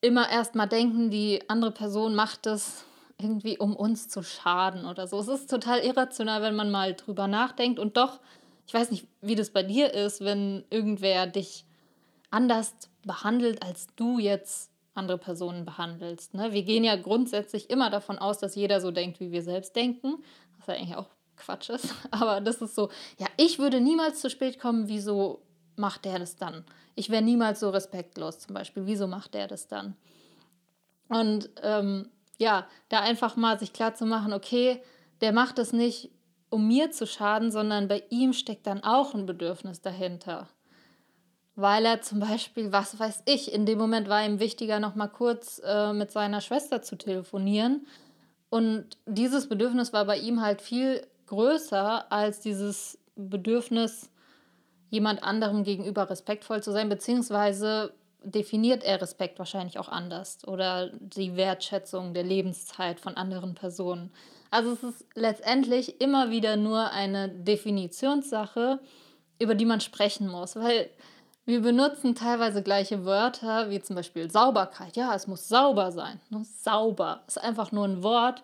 immer 0.00 0.28
erst 0.28 0.56
mal 0.56 0.66
denken, 0.66 1.10
die 1.10 1.48
andere 1.48 1.70
Person 1.70 2.16
macht 2.16 2.46
es 2.46 2.84
irgendwie, 3.18 3.58
um 3.58 3.76
uns 3.76 4.08
zu 4.08 4.22
schaden 4.22 4.86
oder 4.86 5.06
so. 5.06 5.20
Es 5.20 5.28
ist 5.28 5.50
total 5.50 5.80
irrational, 5.80 6.42
wenn 6.42 6.56
man 6.56 6.72
mal 6.72 6.94
drüber 6.94 7.28
nachdenkt 7.28 7.78
und 7.78 7.96
doch 7.96 8.18
ich 8.70 8.74
weiß 8.74 8.92
nicht, 8.92 9.08
wie 9.20 9.34
das 9.34 9.50
bei 9.50 9.64
dir 9.64 9.92
ist, 9.92 10.24
wenn 10.24 10.64
irgendwer 10.70 11.26
dich 11.26 11.64
anders 12.30 12.72
behandelt, 13.04 13.64
als 13.64 13.88
du 13.96 14.20
jetzt 14.20 14.70
andere 14.94 15.18
Personen 15.18 15.64
behandelst. 15.64 16.34
Ne? 16.34 16.52
Wir 16.52 16.62
gehen 16.62 16.84
ja 16.84 16.94
grundsätzlich 16.94 17.68
immer 17.68 17.90
davon 17.90 18.16
aus, 18.20 18.38
dass 18.38 18.54
jeder 18.54 18.80
so 18.80 18.92
denkt, 18.92 19.18
wie 19.18 19.32
wir 19.32 19.42
selbst 19.42 19.74
denken, 19.74 20.22
was 20.56 20.68
ja 20.68 20.74
eigentlich 20.74 20.94
auch 20.94 21.08
Quatsch 21.40 21.70
ist. 21.70 21.94
Aber 22.10 22.40
das 22.40 22.62
ist 22.62 22.74
so, 22.74 22.90
ja, 23.18 23.26
ich 23.36 23.58
würde 23.58 23.80
niemals 23.80 24.20
zu 24.20 24.30
spät 24.30 24.60
kommen, 24.60 24.88
wieso 24.88 25.42
macht 25.76 26.04
der 26.04 26.18
das 26.18 26.36
dann? 26.36 26.64
Ich 26.94 27.10
wäre 27.10 27.22
niemals 27.22 27.60
so 27.60 27.70
respektlos 27.70 28.38
zum 28.38 28.54
Beispiel, 28.54 28.86
wieso 28.86 29.06
macht 29.06 29.34
der 29.34 29.48
das 29.48 29.66
dann? 29.66 29.96
Und 31.08 31.50
ähm, 31.62 32.08
ja, 32.38 32.66
da 32.88 33.00
einfach 33.00 33.36
mal 33.36 33.58
sich 33.58 33.72
klar 33.72 33.94
zu 33.94 34.06
machen, 34.06 34.32
okay, 34.32 34.82
der 35.20 35.32
macht 35.32 35.58
das 35.58 35.72
nicht, 35.72 36.10
um 36.50 36.66
mir 36.66 36.90
zu 36.90 37.06
schaden, 37.06 37.50
sondern 37.50 37.88
bei 37.88 38.02
ihm 38.10 38.32
steckt 38.32 38.66
dann 38.66 38.82
auch 38.82 39.14
ein 39.14 39.26
Bedürfnis 39.26 39.80
dahinter. 39.80 40.48
Weil 41.56 41.84
er 41.84 42.00
zum 42.00 42.20
Beispiel, 42.20 42.72
was 42.72 42.98
weiß 42.98 43.22
ich, 43.26 43.52
in 43.52 43.66
dem 43.66 43.78
Moment 43.78 44.08
war 44.08 44.24
ihm 44.24 44.40
wichtiger, 44.40 44.80
noch 44.80 44.94
mal 44.94 45.08
kurz 45.08 45.60
äh, 45.64 45.92
mit 45.92 46.10
seiner 46.10 46.40
Schwester 46.40 46.82
zu 46.82 46.96
telefonieren. 46.96 47.86
Und 48.48 48.96
dieses 49.06 49.48
Bedürfnis 49.48 49.92
war 49.92 50.04
bei 50.06 50.18
ihm 50.18 50.40
halt 50.40 50.60
viel 50.60 51.06
größer 51.30 52.10
als 52.10 52.40
dieses 52.40 52.98
Bedürfnis, 53.14 54.10
jemand 54.90 55.22
anderem 55.22 55.62
gegenüber 55.62 56.10
respektvoll 56.10 56.62
zu 56.62 56.72
sein, 56.72 56.88
beziehungsweise 56.88 57.94
definiert 58.22 58.82
er 58.82 59.00
Respekt 59.00 59.38
wahrscheinlich 59.38 59.78
auch 59.78 59.88
anders 59.88 60.46
oder 60.46 60.90
die 60.98 61.36
Wertschätzung 61.36 62.12
der 62.14 62.24
Lebenszeit 62.24 62.98
von 62.98 63.16
anderen 63.16 63.54
Personen. 63.54 64.12
Also 64.50 64.72
es 64.72 64.82
ist 64.82 65.06
letztendlich 65.14 66.00
immer 66.00 66.30
wieder 66.30 66.56
nur 66.56 66.90
eine 66.90 67.28
Definitionssache, 67.28 68.80
über 69.38 69.54
die 69.54 69.64
man 69.64 69.80
sprechen 69.80 70.26
muss, 70.26 70.56
weil 70.56 70.90
wir 71.46 71.60
benutzen 71.62 72.16
teilweise 72.16 72.62
gleiche 72.62 73.04
Wörter, 73.04 73.70
wie 73.70 73.80
zum 73.80 73.94
Beispiel 73.96 74.30
Sauberkeit. 74.30 74.96
Ja, 74.96 75.14
es 75.14 75.28
muss 75.28 75.48
sauber 75.48 75.92
sein. 75.92 76.20
Ne? 76.28 76.44
Sauber 76.44 77.22
ist 77.28 77.40
einfach 77.40 77.70
nur 77.70 77.84
ein 77.84 78.02
Wort. 78.02 78.42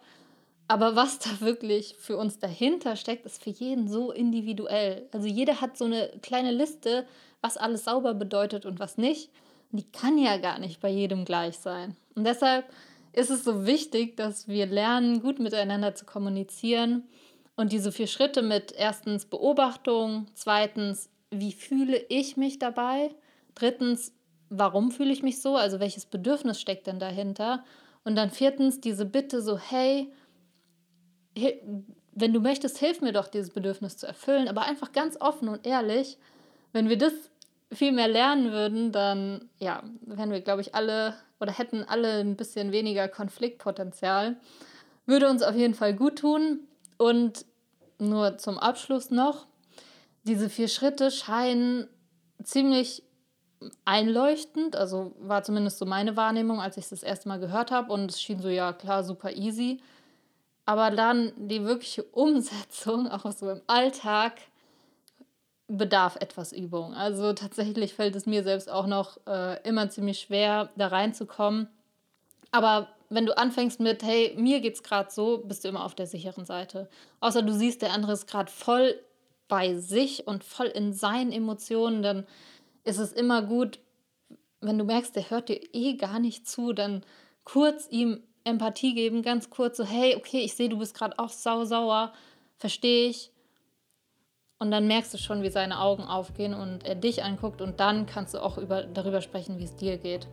Aber 0.69 0.97
was 0.97 1.19
da 1.19 1.41
wirklich 1.41 1.95
für 1.99 2.17
uns 2.17 2.39
dahinter 2.39 2.97
steckt, 2.97 3.25
ist 3.25 3.43
für 3.43 3.51
jeden 3.51 3.89
so 3.89 4.11
individuell. 4.11 5.09
Also 5.13 5.27
jeder 5.29 5.61
hat 5.61 5.77
so 5.77 5.85
eine 5.85 6.11
kleine 6.23 6.51
Liste, 6.51 7.07
was 7.41 7.57
alles 7.57 7.85
sauber 7.85 8.15
bedeutet 8.15 8.67
und 8.67 8.81
was 8.81 8.99
nicht. 8.99 9.31
Und 9.71 9.81
die 9.81 9.91
kann 9.93 10.19
ja 10.19 10.39
gar 10.39 10.59
nicht 10.59 10.81
bei 10.81 10.91
jedem 10.91 11.25
gleich 11.25 11.59
sein. 11.59 11.97
Und 12.15 12.25
deshalb 12.25 12.67
ist 13.13 13.31
es 13.31 13.45
so 13.45 13.67
wichtig, 13.67 14.17
dass 14.17 14.49
wir 14.49 14.67
lernen, 14.67 15.23
gut 15.23 15.39
miteinander 15.39 15.95
zu 15.95 16.05
kommunizieren 16.05 17.05
und 17.57 17.73
diese 17.73 17.91
vier 17.91 18.07
Schritte 18.07 18.43
mit 18.43 18.73
erstens 18.73 19.25
Beobachtung, 19.25 20.27
zweitens, 20.35 21.09
wie 21.31 21.53
fühle 21.53 22.05
ich 22.11 22.37
mich 22.37 22.59
dabei, 22.59 23.15
drittens, 23.55 24.13
warum 24.51 24.91
fühle 24.91 25.13
ich 25.13 25.23
mich 25.23 25.41
so, 25.41 25.57
also 25.57 25.81
welches 25.81 26.05
Bedürfnis 26.05 26.61
steckt 26.61 26.87
denn 26.87 26.99
dahinter 26.99 27.65
und 28.05 28.15
dann 28.15 28.31
viertens 28.31 28.81
diese 28.81 29.07
Bitte 29.07 29.41
so, 29.41 29.59
hey, 29.59 30.13
wenn 32.13 32.33
du 32.33 32.41
möchtest, 32.41 32.79
hilf 32.79 33.01
mir 33.01 33.13
doch, 33.13 33.29
dieses 33.29 33.51
Bedürfnis 33.51 33.97
zu 33.97 34.07
erfüllen, 34.07 34.49
aber 34.49 34.63
einfach 34.63 34.93
ganz 34.93 35.21
offen 35.21 35.49
und 35.49 35.67
ehrlich. 35.67 36.19
Wenn 36.73 36.89
wir 36.89 36.99
das 36.99 37.13
viel 37.73 37.93
mehr 37.93 38.09
lernen 38.09 38.53
würden, 38.53 38.93
dann 38.93 39.49
ja, 39.59 39.83
wären 40.01 40.31
wir, 40.31 40.41
glaube 40.41 40.63
ich, 40.63 40.75
alle 40.75 41.15
oder 41.41 41.53
hätten 41.53 41.85
alle 41.85 42.21
ein 42.21 42.37
bisschen 42.37 42.73
weniger 42.73 43.09
Konfliktpotenzial. 43.09 44.37
Würde 45.05 45.29
uns 45.29 45.43
auf 45.43 45.55
jeden 45.55 45.75
Fall 45.75 45.95
gut 45.95 46.19
tun. 46.19 46.61
Und 46.97 47.45
nur 47.99 48.39
zum 48.39 48.59
Abschluss 48.59 49.11
noch, 49.11 49.47
diese 50.25 50.49
vier 50.49 50.69
Schritte 50.69 51.11
scheinen 51.11 51.87
ziemlich 52.43 53.03
einleuchtend, 53.85 54.77
also 54.77 55.15
war 55.19 55.43
zumindest 55.43 55.79
so 55.79 55.87
meine 55.87 56.17
Wahrnehmung, 56.17 56.61
als 56.61 56.77
ich 56.77 56.85
es 56.85 56.91
das 56.91 57.03
erste 57.03 57.29
Mal 57.29 57.41
gehört 57.41 57.71
habe 57.71 57.93
und 57.93 58.11
es 58.11 58.21
schien 58.21 58.41
so, 58.41 58.49
ja 58.49 58.73
klar, 58.73 59.03
super 59.05 59.33
easy. 59.33 59.81
Aber 60.67 60.91
dann 60.91 61.33
die 61.37 61.65
wirkliche 61.65 62.03
Umsetzung, 62.13 63.09
auch 63.09 63.31
so 63.33 63.51
im 63.51 63.63
Alltag, 63.67 64.35
bedarf 65.69 66.17
etwas 66.17 66.53
Übung. 66.53 66.95
Also 66.95 67.33
tatsächlich 67.33 67.95
fällt 67.95 68.15
es 68.15 68.27
mir 68.27 68.45
selbst 68.45 68.71
auch 68.71 68.87
noch 68.87 69.19
äh, 69.27 69.61
immer 69.67 69.89
ziemlich 69.89 70.21
schwer, 70.21 70.71
da 70.77 70.89
reinzukommen. 70.89 71.69
Aber 72.53 72.89
wenn 73.09 73.27
du 73.27 73.37
anfängst 73.37 73.81
mit, 73.81 74.03
hey, 74.03 74.35
mir 74.37 74.61
geht's 74.61 74.83
gerade 74.83 75.11
so, 75.11 75.39
bist 75.39 75.65
du 75.65 75.69
immer 75.69 75.85
auf 75.85 75.95
der 75.95 76.07
sicheren 76.07 76.45
Seite. 76.45 76.89
Außer 77.21 77.43
du 77.43 77.53
siehst, 77.53 77.83
der 77.83 77.93
andere 77.93 78.13
ist 78.13 78.29
gerade 78.29 78.51
voll 78.51 78.95
bei 79.49 79.75
sich 79.75 80.27
und 80.27 80.45
voll 80.45 80.67
in 80.67 80.93
seinen 80.93 81.33
Emotionen, 81.33 82.03
dann 82.03 82.27
ist 82.85 82.99
es 82.99 83.13
immer 83.13 83.43
gut, 83.43 83.81
wenn 84.61 84.79
du 84.79 84.85
merkst, 84.85 85.15
der 85.15 85.31
hört 85.31 85.49
dir 85.49 85.61
eh 85.73 85.95
gar 85.95 86.19
nicht 86.19 86.49
zu, 86.49 86.73
dann 86.73 87.05
kurz 87.45 87.89
ihm 87.91 88.23
Empathie 88.47 88.95
geben, 88.95 89.23
ganz 89.23 89.51
kurz 89.51 89.77
so, 89.77 89.85
hey, 89.85 90.17
okay, 90.17 90.41
ich 90.41 90.55
sehe, 90.55 90.69
du 90.69 90.79
bist 90.79 90.97
gerade 90.97 91.19
auch 91.19 91.31
sau 91.31 91.65
sauer, 91.65 92.13
verstehe 92.57 93.09
ich. 93.09 93.33
Und 94.59 94.71
dann 94.71 94.87
merkst 94.87 95.13
du 95.13 95.19
schon, 95.19 95.43
wie 95.43 95.51
seine 95.51 95.81
Augen 95.81 96.05
aufgehen 96.05 96.55
und 96.55 96.85
er 96.85 96.95
dich 96.95 97.23
anguckt 97.23 97.61
und 97.61 97.79
dann 97.81 98.07
kannst 98.07 98.35
du 98.35 98.43
auch 98.43 98.57
über, 98.57 98.85
darüber 98.85 99.21
sprechen, 99.21 99.59
wie 99.59 99.65
es 99.65 99.77
dir 99.77 99.99
geht. 99.99 100.27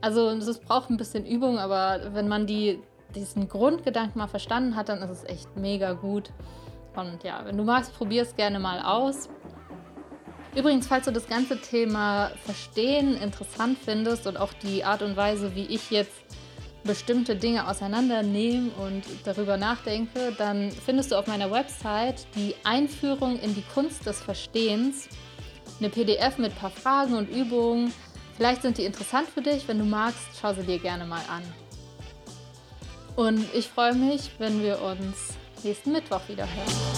Also 0.00 0.28
es 0.28 0.58
braucht 0.60 0.90
ein 0.90 0.98
bisschen 0.98 1.26
Übung, 1.26 1.58
aber 1.58 2.14
wenn 2.14 2.28
man 2.28 2.46
die, 2.46 2.78
diesen 3.14 3.48
Grundgedanken 3.48 4.18
mal 4.18 4.28
verstanden 4.28 4.76
hat, 4.76 4.88
dann 4.88 5.02
ist 5.02 5.10
es 5.10 5.24
echt 5.24 5.56
mega 5.56 5.94
gut. 5.94 6.30
Und 6.94 7.24
ja, 7.24 7.44
wenn 7.44 7.56
du 7.56 7.64
magst, 7.64 7.94
probier 7.94 8.22
es 8.22 8.36
gerne 8.36 8.60
mal 8.60 8.80
aus. 8.80 9.28
Übrigens, 10.54 10.86
falls 10.86 11.04
du 11.04 11.10
das 11.10 11.26
ganze 11.26 11.60
Thema 11.60 12.30
Verstehen 12.44 13.16
interessant 13.16 13.78
findest 13.78 14.26
und 14.26 14.36
auch 14.36 14.52
die 14.54 14.84
Art 14.84 15.02
und 15.02 15.16
Weise, 15.16 15.54
wie 15.54 15.66
ich 15.66 15.90
jetzt 15.90 16.24
bestimmte 16.86 17.36
Dinge 17.36 17.68
auseinandernehme 17.68 18.70
und 18.72 19.04
darüber 19.24 19.56
nachdenke, 19.56 20.32
dann 20.38 20.70
findest 20.70 21.12
du 21.12 21.16
auf 21.16 21.26
meiner 21.26 21.50
Website 21.50 22.26
die 22.34 22.54
Einführung 22.64 23.38
in 23.38 23.54
die 23.54 23.64
Kunst 23.74 24.06
des 24.06 24.20
Verstehens, 24.20 25.08
eine 25.80 25.90
PDF 25.90 26.38
mit 26.38 26.52
ein 26.52 26.56
paar 26.56 26.70
Fragen 26.70 27.14
und 27.14 27.28
Übungen. 27.28 27.92
Vielleicht 28.36 28.62
sind 28.62 28.78
die 28.78 28.84
interessant 28.84 29.28
für 29.28 29.42
dich. 29.42 29.66
Wenn 29.68 29.78
du 29.78 29.84
magst, 29.84 30.28
schau 30.40 30.54
sie 30.54 30.62
dir 30.62 30.78
gerne 30.78 31.04
mal 31.04 31.22
an. 31.28 31.42
Und 33.16 33.46
ich 33.54 33.68
freue 33.68 33.94
mich, 33.94 34.30
wenn 34.38 34.62
wir 34.62 34.80
uns 34.82 35.34
nächsten 35.64 35.92
Mittwoch 35.92 36.20
wieder 36.28 36.46
hören. 36.46 36.95